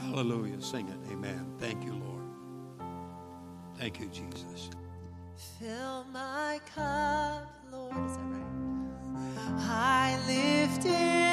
Hallelujah. 0.00 0.60
Sing 0.62 0.88
it. 0.88 1.12
Amen. 1.12 1.54
Thank 1.58 1.84
you, 1.84 1.92
Lord. 1.92 2.13
Thank 3.78 4.00
you, 4.00 4.06
Jesus. 4.06 4.70
Fill 5.58 6.04
my 6.12 6.60
cup, 6.74 7.50
Lord. 7.72 7.96
Is 8.06 8.16
that 8.16 8.22
right? 8.22 9.34
I 9.68 10.18
lift 10.26 10.86
it 10.86 11.23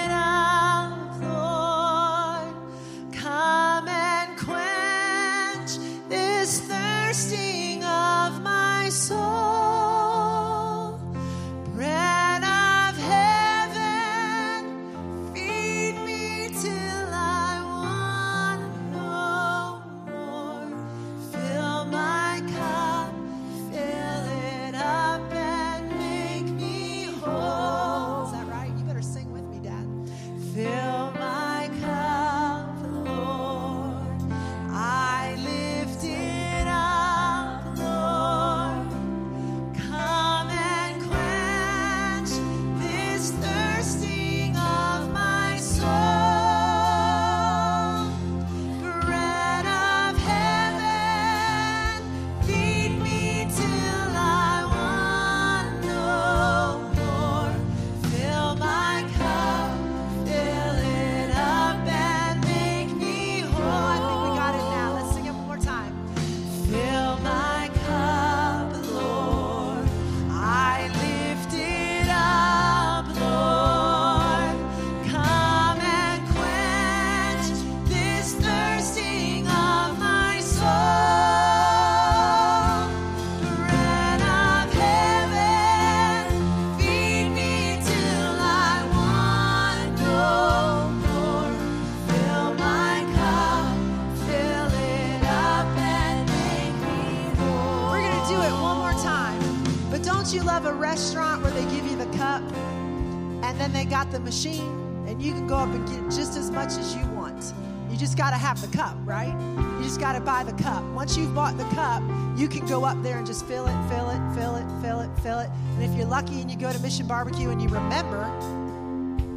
the 104.11 104.19
machine 104.19 105.05
and 105.07 105.21
you 105.21 105.31
can 105.31 105.47
go 105.47 105.55
up 105.55 105.69
and 105.69 105.87
get 105.87 106.03
just 106.05 106.37
as 106.37 106.51
much 106.51 106.73
as 106.77 106.95
you 106.95 107.05
want? 107.07 107.53
You 107.89 107.97
just 107.97 108.17
got 108.17 108.29
to 108.29 108.37
have 108.37 108.61
the 108.61 108.75
cup, 108.75 108.95
right? 109.03 109.35
You 109.77 109.83
just 109.83 109.99
got 109.99 110.13
to 110.13 110.21
buy 110.21 110.43
the 110.43 110.53
cup. 110.53 110.83
Once 110.93 111.17
you've 111.17 111.35
bought 111.35 111.57
the 111.57 111.65
cup, 111.75 112.01
you 112.37 112.47
can 112.47 112.65
go 112.65 112.85
up 112.85 113.01
there 113.03 113.17
and 113.17 113.27
just 113.27 113.45
fill 113.45 113.65
it, 113.67 113.89
fill 113.89 114.09
it, 114.09 114.35
fill 114.35 114.55
it, 114.55 114.81
fill 114.81 115.01
it, 115.01 115.09
fill 115.19 115.39
it. 115.39 115.49
And 115.75 115.83
if 115.83 115.95
you're 115.97 116.05
lucky 116.05 116.41
and 116.41 116.49
you 116.49 116.57
go 116.57 116.71
to 116.71 116.79
Mission 116.79 117.07
Barbecue 117.07 117.49
and 117.49 117.61
you 117.61 117.67
remember, 117.67 118.23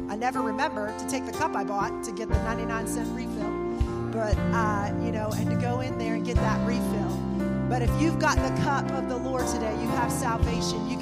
I 0.09 0.15
never 0.15 0.41
remember 0.41 0.97
to 0.97 1.07
take 1.09 1.25
the 1.25 1.33
cup 1.33 1.55
I 1.55 1.63
bought 1.63 2.03
to 2.05 2.11
get 2.13 2.29
the 2.29 2.41
99 2.43 2.87
cent 2.87 3.09
refill, 3.09 3.51
but 4.11 4.37
uh, 4.53 4.93
you 5.03 5.11
know, 5.11 5.29
and 5.35 5.49
to 5.49 5.57
go 5.57 5.81
in 5.81 5.97
there 5.97 6.13
and 6.13 6.25
get 6.25 6.35
that 6.35 6.65
refill. 6.65 7.25
But 7.67 7.81
if 7.81 7.89
you've 7.99 8.19
got 8.19 8.37
the 8.37 8.61
cup 8.61 8.89
of 8.91 9.09
the 9.09 9.17
Lord 9.17 9.45
today, 9.47 9.73
you 9.81 9.87
have 9.89 10.11
salvation. 10.11 10.87
You 10.87 10.97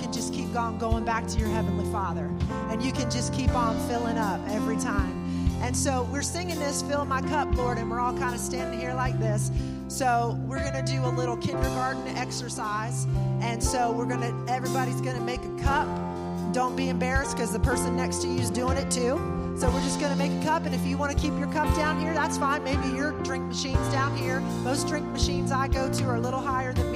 on 0.56 0.78
going 0.78 1.06
back 1.06 1.28
to 1.28 1.40
your 1.40 1.50
heavenly 1.50 1.90
Father, 1.92 2.32
and 2.70 2.82
you 2.84 2.92
can 2.92 3.10
just 3.10 3.34
keep 3.34 3.54
on 3.56 3.78
filling 3.88 4.18
up 4.18 4.40
every 4.50 4.78
time. 4.78 5.24
And 5.62 5.76
so 5.76 6.08
we're 6.12 6.22
singing 6.22 6.60
this, 6.60 6.82
Fill 6.82 7.06
My 7.06 7.22
Cup, 7.22 7.56
Lord, 7.56 7.78
and 7.78 7.90
we're 7.90 8.00
all 8.00 8.18
kind 8.18 8.36
of 8.36 8.42
standing 8.42 8.80
here 8.80 8.94
like 8.94 9.18
this. 9.20 9.50
So 9.88 10.38
we're 10.46 10.60
going 10.60 10.86
to 10.86 10.92
do 10.92 11.06
a 11.06 11.08
little 11.08 11.38
kindergarten 11.38 12.08
exercise. 12.18 13.06
And 13.42 13.64
so 13.64 13.92
we're 13.92 14.06
going 14.06 14.22
to, 14.22 14.52
everybody's 14.52 15.02
going 15.02 15.16
to 15.16 15.22
make 15.22 15.42
a 15.44 15.62
cup. 15.62 15.88
Don't 16.54 16.76
be 16.76 16.90
embarrassed 16.90 17.36
because 17.36 17.54
the 17.54 17.60
person 17.60 17.96
next 17.96 18.22
to 18.24 18.28
you 18.28 18.40
is 18.40 18.50
doing 18.50 18.78
it 18.78 18.92
too. 18.92 19.18
So 19.56 19.70
we're 19.70 19.84
just 19.84 20.00
going 20.00 20.12
to 20.12 20.18
make 20.18 20.32
a 20.32 20.44
cup. 20.44 20.66
And 20.66 20.74
if 20.74 20.86
you 20.86 20.98
want 20.98 21.12
to 21.12 21.18
keep 21.18 21.38
your 21.38 21.52
cup 21.52 21.74
down 21.76 22.00
here, 22.00 22.14
that's 22.14 22.38
fine. 22.38 22.64
Maybe 22.64 22.90
your 22.90 23.12
drink 23.24 23.46
machine's 23.46 23.88
down 23.90 24.18
here. 24.18 24.40
Most 24.64 24.88
drink 24.88 25.06
machines 25.08 25.52
I 25.52 25.68
go 25.68 25.92
to 25.94 26.04
are 26.06 26.16
a 26.16 26.20
little 26.20 26.42
higher 26.42 26.74
than 26.74 26.92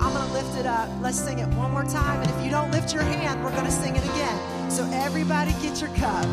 I'm 0.00 0.14
going 0.14 0.26
to 0.26 0.32
lift 0.32 0.56
it 0.58 0.66
up. 0.66 0.88
Let's 1.00 1.20
sing 1.20 1.38
it 1.38 1.48
one 1.54 1.70
more 1.70 1.84
time. 1.84 2.22
And 2.22 2.30
if 2.30 2.44
you 2.44 2.50
don't 2.50 2.70
lift 2.70 2.94
your 2.94 3.02
hand, 3.02 3.44
we're 3.44 3.52
going 3.52 3.66
to 3.66 3.70
sing 3.70 3.94
it 3.96 4.04
again. 4.04 4.70
So 4.70 4.88
everybody 4.92 5.52
get 5.60 5.80
your 5.80 5.90
cup. 5.90 6.24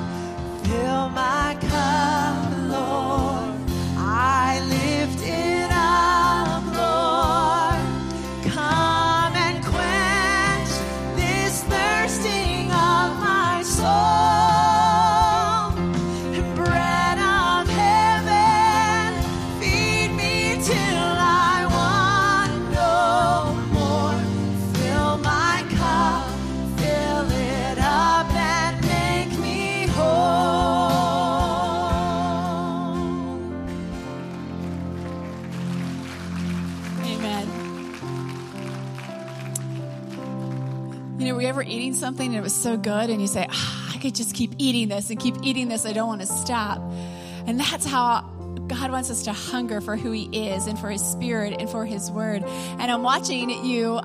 Fill 0.66 1.10
my 1.10 1.58
cup, 1.62 2.52
Lord. 2.70 3.56
I 3.98 4.62
lift 4.70 5.22
it 5.24 5.47
eating 41.68 41.94
something 41.94 42.28
and 42.28 42.36
it 42.36 42.42
was 42.42 42.56
so 42.56 42.78
good 42.78 43.10
and 43.10 43.22
you 43.22 43.28
say, 43.28 43.46
ah, 43.50 43.92
I 43.94 43.98
could 44.00 44.16
just 44.16 44.36
keep 44.36 44.54
eating 44.58 44.90
this 44.90 45.10
and 45.10 45.20
keep 45.20 45.36
eating 45.44 45.68
this. 45.68 45.86
I 45.86 45.94
don't 45.94 46.08
want 46.08 46.22
to 46.22 46.28
stop. 46.28 46.80
And 47.46 47.60
that's 47.60 47.86
how 47.86 48.22
God 48.68 48.92
wants 48.92 49.10
us 49.10 49.24
to 49.24 49.34
hunger 49.34 49.82
for 49.82 49.96
who 49.96 50.12
He 50.12 50.50
is 50.50 50.68
and 50.68 50.78
for 50.78 50.90
His 50.90 51.02
Spirit 51.02 51.56
and 51.60 51.70
for 51.70 51.86
His 51.86 52.12
Word. 52.12 52.44
And 52.44 52.92
I'm 52.92 53.04
watching 53.04 53.50
you 53.50 54.00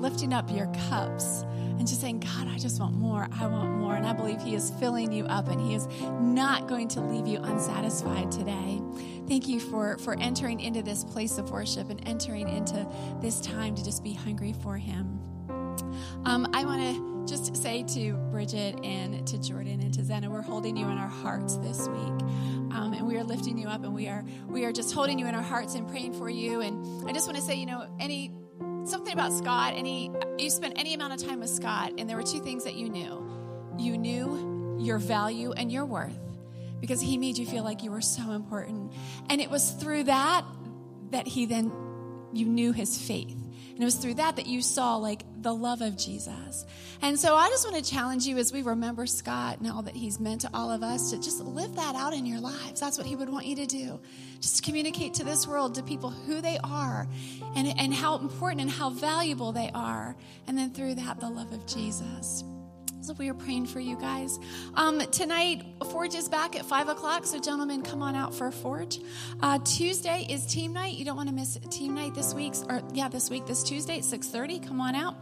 lifting 0.00 0.32
up 0.32 0.50
your 0.50 0.66
cups 0.88 1.42
and 1.78 1.86
just 1.86 2.00
saying, 2.00 2.20
God, 2.20 2.48
I 2.48 2.58
just 2.58 2.80
want 2.80 2.94
more. 2.94 3.28
I 3.38 3.46
want 3.46 3.70
more. 3.76 3.94
And 3.94 4.06
I 4.06 4.12
believe 4.12 4.40
He 4.40 4.54
is 4.54 4.70
filling 4.80 5.12
you 5.12 5.26
up 5.26 5.48
and 5.48 5.60
He 5.60 5.74
is 5.74 5.86
not 6.20 6.66
going 6.68 6.88
to 6.88 7.00
leave 7.00 7.26
you 7.26 7.38
unsatisfied 7.42 8.32
today. 8.32 8.80
Thank 9.28 9.48
you 9.48 9.60
for, 9.60 9.98
for 9.98 10.16
entering 10.18 10.60
into 10.60 10.82
this 10.82 11.04
place 11.04 11.36
of 11.36 11.50
worship 11.50 11.90
and 11.90 12.00
entering 12.08 12.48
into 12.48 12.86
this 13.20 13.40
time 13.40 13.74
to 13.74 13.84
just 13.84 14.02
be 14.02 14.14
hungry 14.14 14.54
for 14.62 14.76
Him. 14.76 15.15
Um, 16.24 16.48
I 16.52 16.64
want 16.64 16.82
to 16.82 17.16
just 17.26 17.56
say 17.56 17.82
to 17.82 18.12
Bridget 18.30 18.78
and 18.84 19.26
to 19.26 19.38
Jordan 19.38 19.80
and 19.80 19.92
to 19.94 20.04
Zena, 20.04 20.30
we're 20.30 20.42
holding 20.42 20.76
you 20.76 20.86
in 20.88 20.96
our 20.96 21.08
hearts 21.08 21.56
this 21.56 21.88
week, 21.88 22.22
um, 22.72 22.94
and 22.96 23.06
we 23.06 23.16
are 23.16 23.24
lifting 23.24 23.58
you 23.58 23.68
up, 23.68 23.82
and 23.84 23.94
we 23.94 24.08
are 24.08 24.24
we 24.48 24.64
are 24.64 24.72
just 24.72 24.94
holding 24.94 25.18
you 25.18 25.26
in 25.26 25.34
our 25.34 25.42
hearts 25.42 25.74
and 25.74 25.88
praying 25.88 26.14
for 26.14 26.30
you. 26.30 26.60
And 26.60 27.08
I 27.08 27.12
just 27.12 27.26
want 27.26 27.36
to 27.36 27.42
say, 27.42 27.56
you 27.56 27.66
know, 27.66 27.86
any 27.98 28.32
something 28.84 29.12
about 29.12 29.32
Scott. 29.32 29.74
Any 29.76 30.12
you 30.38 30.50
spent 30.50 30.78
any 30.78 30.94
amount 30.94 31.20
of 31.20 31.26
time 31.26 31.40
with 31.40 31.50
Scott, 31.50 31.92
and 31.98 32.08
there 32.08 32.16
were 32.16 32.22
two 32.22 32.40
things 32.40 32.64
that 32.64 32.74
you 32.74 32.88
knew. 32.88 33.28
You 33.78 33.98
knew 33.98 34.78
your 34.80 34.98
value 34.98 35.52
and 35.52 35.70
your 35.70 35.84
worth 35.84 36.18
because 36.80 37.00
he 37.00 37.18
made 37.18 37.38
you 37.38 37.46
feel 37.46 37.64
like 37.64 37.82
you 37.82 37.90
were 37.90 38.00
so 38.00 38.32
important, 38.32 38.92
and 39.28 39.40
it 39.40 39.50
was 39.50 39.70
through 39.72 40.04
that 40.04 40.44
that 41.10 41.26
he 41.26 41.46
then 41.46 41.72
you 42.32 42.46
knew 42.46 42.72
his 42.72 42.98
faith 42.98 43.45
and 43.76 43.82
it 43.82 43.84
was 43.84 43.96
through 43.96 44.14
that 44.14 44.36
that 44.36 44.46
you 44.46 44.62
saw 44.62 44.96
like 44.96 45.22
the 45.42 45.54
love 45.54 45.82
of 45.82 45.98
Jesus. 45.98 46.64
And 47.02 47.20
so 47.20 47.34
I 47.34 47.50
just 47.50 47.70
want 47.70 47.84
to 47.84 47.90
challenge 47.90 48.24
you 48.24 48.38
as 48.38 48.50
we 48.50 48.62
remember 48.62 49.04
Scott 49.04 49.58
and 49.58 49.70
all 49.70 49.82
that 49.82 49.94
he's 49.94 50.18
meant 50.18 50.40
to 50.40 50.50
all 50.54 50.70
of 50.70 50.82
us 50.82 51.10
to 51.10 51.18
just 51.18 51.40
live 51.40 51.76
that 51.76 51.94
out 51.94 52.14
in 52.14 52.24
your 52.24 52.40
lives. 52.40 52.80
That's 52.80 52.96
what 52.96 53.06
he 53.06 53.14
would 53.16 53.28
want 53.28 53.44
you 53.44 53.54
to 53.56 53.66
do. 53.66 54.00
Just 54.40 54.62
communicate 54.62 55.12
to 55.14 55.24
this 55.24 55.46
world, 55.46 55.74
to 55.74 55.82
people 55.82 56.08
who 56.08 56.40
they 56.40 56.56
are 56.64 57.06
and, 57.54 57.68
and 57.78 57.92
how 57.92 58.16
important 58.16 58.62
and 58.62 58.70
how 58.70 58.88
valuable 58.88 59.52
they 59.52 59.70
are. 59.74 60.16
And 60.46 60.56
then 60.56 60.70
through 60.70 60.94
that, 60.94 61.20
the 61.20 61.28
love 61.28 61.52
of 61.52 61.66
Jesus 61.66 62.44
we 63.14 63.28
are 63.28 63.34
praying 63.34 63.66
for 63.66 63.78
you 63.78 63.96
guys. 63.96 64.38
Um, 64.74 64.98
tonight, 64.98 65.64
Forge 65.90 66.14
is 66.14 66.28
back 66.28 66.56
at 66.56 66.66
5 66.66 66.88
o'clock, 66.88 67.24
so 67.24 67.38
gentlemen, 67.38 67.82
come 67.82 68.02
on 68.02 68.16
out 68.16 68.34
for 68.34 68.50
Forge. 68.50 68.98
Uh, 69.40 69.58
Tuesday 69.64 70.26
is 70.28 70.44
team 70.46 70.72
night. 70.72 70.94
You 70.94 71.04
don't 71.04 71.16
want 71.16 71.28
to 71.28 71.34
miss 71.34 71.56
team 71.70 71.94
night 71.94 72.14
this 72.14 72.34
week, 72.34 72.54
or 72.68 72.82
yeah, 72.92 73.08
this 73.08 73.30
week, 73.30 73.46
this 73.46 73.62
Tuesday 73.62 73.98
at 73.98 74.02
6.30. 74.02 74.66
Come 74.66 74.80
on 74.80 74.94
out. 74.96 75.14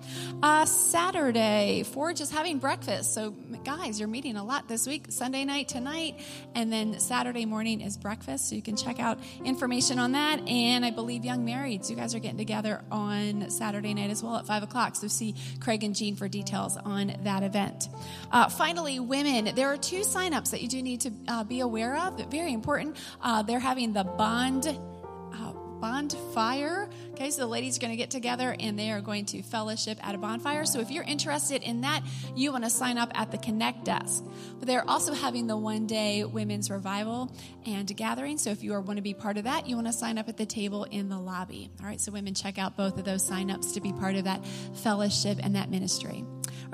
Uh, 0.43 0.65
Saturday, 0.65 1.83
Forge 1.83 2.21
is 2.21 2.31
having 2.31 2.59
breakfast. 2.59 3.13
So, 3.13 3.33
guys, 3.65 3.99
you're 3.99 4.09
meeting 4.09 4.37
a 4.37 4.45
lot 4.45 4.67
this 4.69 4.87
week. 4.87 5.07
Sunday 5.11 5.45
night 5.45 5.69
tonight, 5.69 6.21
and 6.55 6.73
then 6.73 6.99
Saturday 7.01 7.45
morning 7.45 7.81
is 7.81 7.97
breakfast, 7.99 8.49
so 8.49 8.55
you 8.55 8.63
can 8.63 8.77
check 8.77 8.99
out 8.99 9.19
information 9.45 9.99
on 9.99 10.13
that. 10.13 10.41
And 10.49 10.85
I 10.85 10.91
believe 10.91 11.25
Young 11.25 11.47
Marrieds, 11.47 11.91
you 11.91 11.97
guys 11.97 12.15
are 12.15 12.19
getting 12.19 12.39
together 12.39 12.83
on 12.91 13.51
Saturday 13.51 13.93
night 13.93 14.11
as 14.11 14.23
well 14.23 14.37
at 14.37 14.47
5 14.47 14.63
o'clock, 14.63 14.97
so 14.97 15.09
see 15.09 15.35
Craig 15.61 15.85
and 15.85 15.95
Jean 15.95 16.17
for 16.17 16.29
details 16.29 16.77
on 16.77 17.17
that 17.25 17.43
event. 17.43 17.74
Uh, 18.31 18.49
finally, 18.49 19.01
women, 19.01 19.55
there 19.55 19.69
are 19.69 19.77
two 19.77 20.01
signups 20.01 20.51
that 20.51 20.63
you 20.63 20.69
do 20.69 20.83
need 20.83 21.01
to 21.03 21.13
uh, 21.29 21.45
be 21.45 21.61
aware 21.61 21.97
of. 21.97 22.19
Very 22.31 22.53
important. 22.53 22.97
Uh, 23.21 23.43
they're 23.43 23.61
having 23.61 23.93
the 23.93 24.05
bond 24.05 24.67
uh, 24.67 25.53
bonfire. 25.81 26.89
Okay, 27.13 27.31
so 27.31 27.43
the 27.43 27.47
ladies 27.47 27.77
are 27.77 27.81
going 27.81 27.93
to 27.93 27.97
get 27.97 28.11
together 28.11 28.57
and 28.59 28.79
they 28.79 28.91
are 28.91 29.01
going 29.01 29.27
to 29.27 29.43
fellowship 29.43 29.99
at 30.03 30.15
a 30.15 30.19
bonfire. 30.19 30.65
So 30.65 30.81
if 30.81 30.91
you're 30.91 31.05
interested 31.05 31.63
in 31.63 31.83
that, 31.83 32.03
you 32.35 32.53
want 32.53 32.65
to 32.65 32.71
sign 32.71 32.99
up 32.99 33.11
at 33.15 33.31
the 33.31 33.39
Connect 33.39 33.85
desk. 33.85 34.25
But 34.59 34.67
they're 34.67 34.89
also 34.89 35.13
having 35.13 35.47
the 35.47 35.57
one 35.57 35.87
day 35.87 36.25
women's 36.25 36.71
revival 36.71 37.31
and 37.67 37.95
gathering. 37.97 38.39
So 38.39 38.51
if 38.51 38.63
you 38.63 38.73
want 38.73 38.97
to 38.97 39.03
be 39.03 39.15
part 39.15 39.37
of 39.37 39.45
that, 39.45 39.69
you 39.69 39.77
want 39.77 39.87
to 39.87 39.93
sign 39.93 40.19
up 40.19 40.29
at 40.29 40.37
the 40.37 40.47
table 40.47 40.85
in 40.85 41.09
the 41.09 41.19
lobby. 41.19 41.71
All 41.81 41.87
right, 41.87 42.01
so 42.01 42.11
women, 42.11 42.35
check 42.35 42.59
out 42.59 42.77
both 42.77 42.99
of 42.99 43.05
those 43.05 43.29
signups 43.29 43.75
to 43.75 43.81
be 43.81 43.93
part 43.93 44.17
of 44.17 44.25
that 44.25 44.45
fellowship 44.83 45.39
and 45.43 45.55
that 45.55 45.71
ministry. 45.71 46.25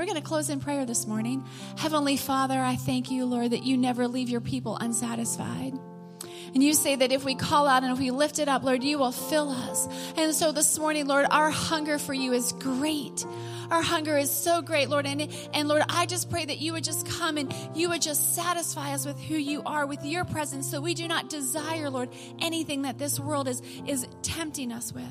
We're 0.00 0.06
going 0.06 0.16
to 0.16 0.22
close 0.22 0.48
in 0.48 0.60
prayer 0.60 0.86
this 0.86 1.06
morning. 1.06 1.44
Heavenly 1.76 2.16
Father, 2.16 2.58
I 2.58 2.76
thank 2.76 3.10
you, 3.10 3.26
Lord, 3.26 3.50
that 3.50 3.64
you 3.64 3.76
never 3.76 4.08
leave 4.08 4.30
your 4.30 4.40
people 4.40 4.78
unsatisfied. 4.78 5.74
And 6.54 6.62
you 6.62 6.72
say 6.72 6.96
that 6.96 7.12
if 7.12 7.22
we 7.22 7.34
call 7.34 7.66
out 7.66 7.82
and 7.82 7.92
if 7.92 7.98
we 7.98 8.10
lift 8.10 8.38
it 8.38 8.48
up, 8.48 8.62
Lord, 8.62 8.82
you 8.82 8.96
will 8.96 9.12
fill 9.12 9.50
us. 9.50 9.86
And 10.16 10.34
so 10.34 10.52
this 10.52 10.78
morning, 10.78 11.06
Lord, 11.06 11.26
our 11.30 11.50
hunger 11.50 11.98
for 11.98 12.14
you 12.14 12.32
is 12.32 12.52
great. 12.52 13.26
Our 13.70 13.82
hunger 13.82 14.16
is 14.16 14.30
so 14.30 14.62
great, 14.62 14.88
Lord. 14.88 15.04
And, 15.04 15.30
and 15.52 15.68
Lord, 15.68 15.82
I 15.90 16.06
just 16.06 16.30
pray 16.30 16.46
that 16.46 16.56
you 16.56 16.72
would 16.72 16.82
just 16.82 17.06
come 17.06 17.36
and 17.36 17.54
you 17.74 17.90
would 17.90 18.00
just 18.00 18.34
satisfy 18.34 18.94
us 18.94 19.04
with 19.04 19.20
who 19.20 19.34
you 19.34 19.62
are, 19.66 19.84
with 19.84 20.02
your 20.02 20.24
presence, 20.24 20.70
so 20.70 20.80
we 20.80 20.94
do 20.94 21.08
not 21.08 21.28
desire, 21.28 21.90
Lord, 21.90 22.08
anything 22.38 22.82
that 22.82 22.96
this 22.96 23.20
world 23.20 23.48
is, 23.48 23.60
is 23.86 24.06
tempting 24.22 24.72
us 24.72 24.94
with. 24.94 25.04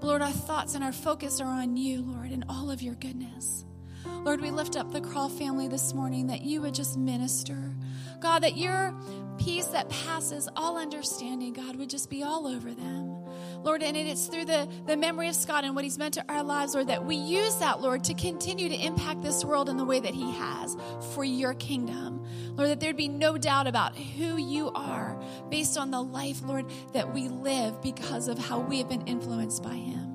But 0.00 0.02
Lord, 0.02 0.20
our 0.20 0.32
thoughts 0.32 0.74
and 0.74 0.82
our 0.82 0.90
focus 0.90 1.40
are 1.40 1.46
on 1.46 1.76
you, 1.76 2.02
Lord, 2.02 2.32
and 2.32 2.44
all 2.48 2.72
of 2.72 2.82
your 2.82 2.96
goodness. 2.96 3.64
Lord, 4.06 4.40
we 4.40 4.50
lift 4.50 4.76
up 4.76 4.92
the 4.92 5.00
Crawl 5.00 5.28
family 5.28 5.68
this 5.68 5.94
morning 5.94 6.28
that 6.28 6.42
you 6.42 6.62
would 6.62 6.74
just 6.74 6.96
minister. 6.96 7.74
God, 8.20 8.42
that 8.42 8.56
your 8.56 8.94
peace 9.38 9.66
that 9.66 9.88
passes 9.90 10.48
all 10.56 10.78
understanding, 10.78 11.52
God, 11.52 11.76
would 11.76 11.90
just 11.90 12.08
be 12.08 12.22
all 12.22 12.46
over 12.46 12.72
them. 12.72 13.16
Lord, 13.62 13.82
and 13.82 13.96
it's 13.96 14.26
through 14.26 14.44
the, 14.44 14.68
the 14.86 14.96
memory 14.96 15.28
of 15.28 15.34
Scott 15.34 15.64
and 15.64 15.74
what 15.74 15.84
he's 15.84 15.98
meant 15.98 16.14
to 16.14 16.24
our 16.28 16.42
lives, 16.42 16.74
Lord, 16.74 16.88
that 16.88 17.04
we 17.04 17.16
use 17.16 17.56
that, 17.56 17.80
Lord, 17.80 18.04
to 18.04 18.14
continue 18.14 18.68
to 18.68 18.74
impact 18.74 19.22
this 19.22 19.44
world 19.44 19.68
in 19.68 19.76
the 19.76 19.84
way 19.84 20.00
that 20.00 20.14
he 20.14 20.30
has 20.32 20.76
for 21.14 21.24
your 21.24 21.54
kingdom. 21.54 22.24
Lord, 22.56 22.70
that 22.70 22.80
there'd 22.80 22.96
be 22.96 23.08
no 23.08 23.36
doubt 23.38 23.66
about 23.66 23.96
who 23.96 24.36
you 24.36 24.70
are 24.74 25.20
based 25.50 25.76
on 25.76 25.90
the 25.90 26.02
life, 26.02 26.42
Lord, 26.42 26.66
that 26.92 27.12
we 27.12 27.28
live 27.28 27.82
because 27.82 28.28
of 28.28 28.38
how 28.38 28.60
we 28.60 28.78
have 28.78 28.88
been 28.88 29.06
influenced 29.06 29.62
by 29.62 29.74
him. 29.74 30.13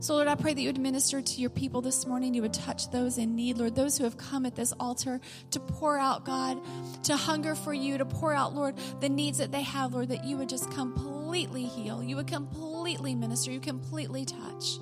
So, 0.00 0.14
Lord, 0.14 0.28
I 0.28 0.36
pray 0.36 0.54
that 0.54 0.60
you 0.60 0.68
would 0.68 0.78
minister 0.78 1.20
to 1.20 1.40
your 1.40 1.50
people 1.50 1.80
this 1.80 2.06
morning. 2.06 2.32
You 2.32 2.42
would 2.42 2.54
touch 2.54 2.90
those 2.90 3.18
in 3.18 3.34
need, 3.34 3.58
Lord, 3.58 3.74
those 3.74 3.98
who 3.98 4.04
have 4.04 4.16
come 4.16 4.46
at 4.46 4.54
this 4.54 4.72
altar 4.78 5.20
to 5.50 5.60
pour 5.60 5.98
out, 5.98 6.24
God, 6.24 6.58
to 7.04 7.16
hunger 7.16 7.56
for 7.56 7.74
you, 7.74 7.98
to 7.98 8.04
pour 8.04 8.32
out, 8.32 8.54
Lord, 8.54 8.76
the 9.00 9.08
needs 9.08 9.38
that 9.38 9.50
they 9.50 9.62
have, 9.62 9.94
Lord, 9.94 10.10
that 10.10 10.24
you 10.24 10.36
would 10.36 10.48
just 10.48 10.70
completely 10.70 11.64
heal. 11.64 12.02
You 12.02 12.14
would 12.16 12.28
completely 12.28 13.16
minister. 13.16 13.50
You 13.50 13.58
completely 13.58 14.24
touch. 14.24 14.78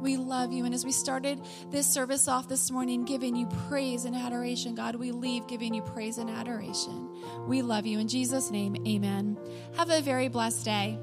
We 0.00 0.16
love 0.16 0.52
you. 0.52 0.64
And 0.64 0.74
as 0.74 0.84
we 0.84 0.92
started 0.92 1.40
this 1.70 1.86
service 1.86 2.26
off 2.26 2.48
this 2.48 2.70
morning, 2.70 3.04
giving 3.04 3.36
you 3.36 3.46
praise 3.68 4.04
and 4.04 4.16
adoration, 4.16 4.74
God, 4.74 4.94
we 4.96 5.10
leave 5.10 5.46
giving 5.46 5.74
you 5.74 5.82
praise 5.82 6.16
and 6.18 6.30
adoration. 6.30 7.10
We 7.46 7.62
love 7.62 7.86
you. 7.86 7.98
In 7.98 8.08
Jesus' 8.08 8.50
name, 8.50 8.76
amen. 8.86 9.36
Have 9.76 9.90
a 9.90 10.00
very 10.00 10.28
blessed 10.28 10.64
day. 10.64 10.98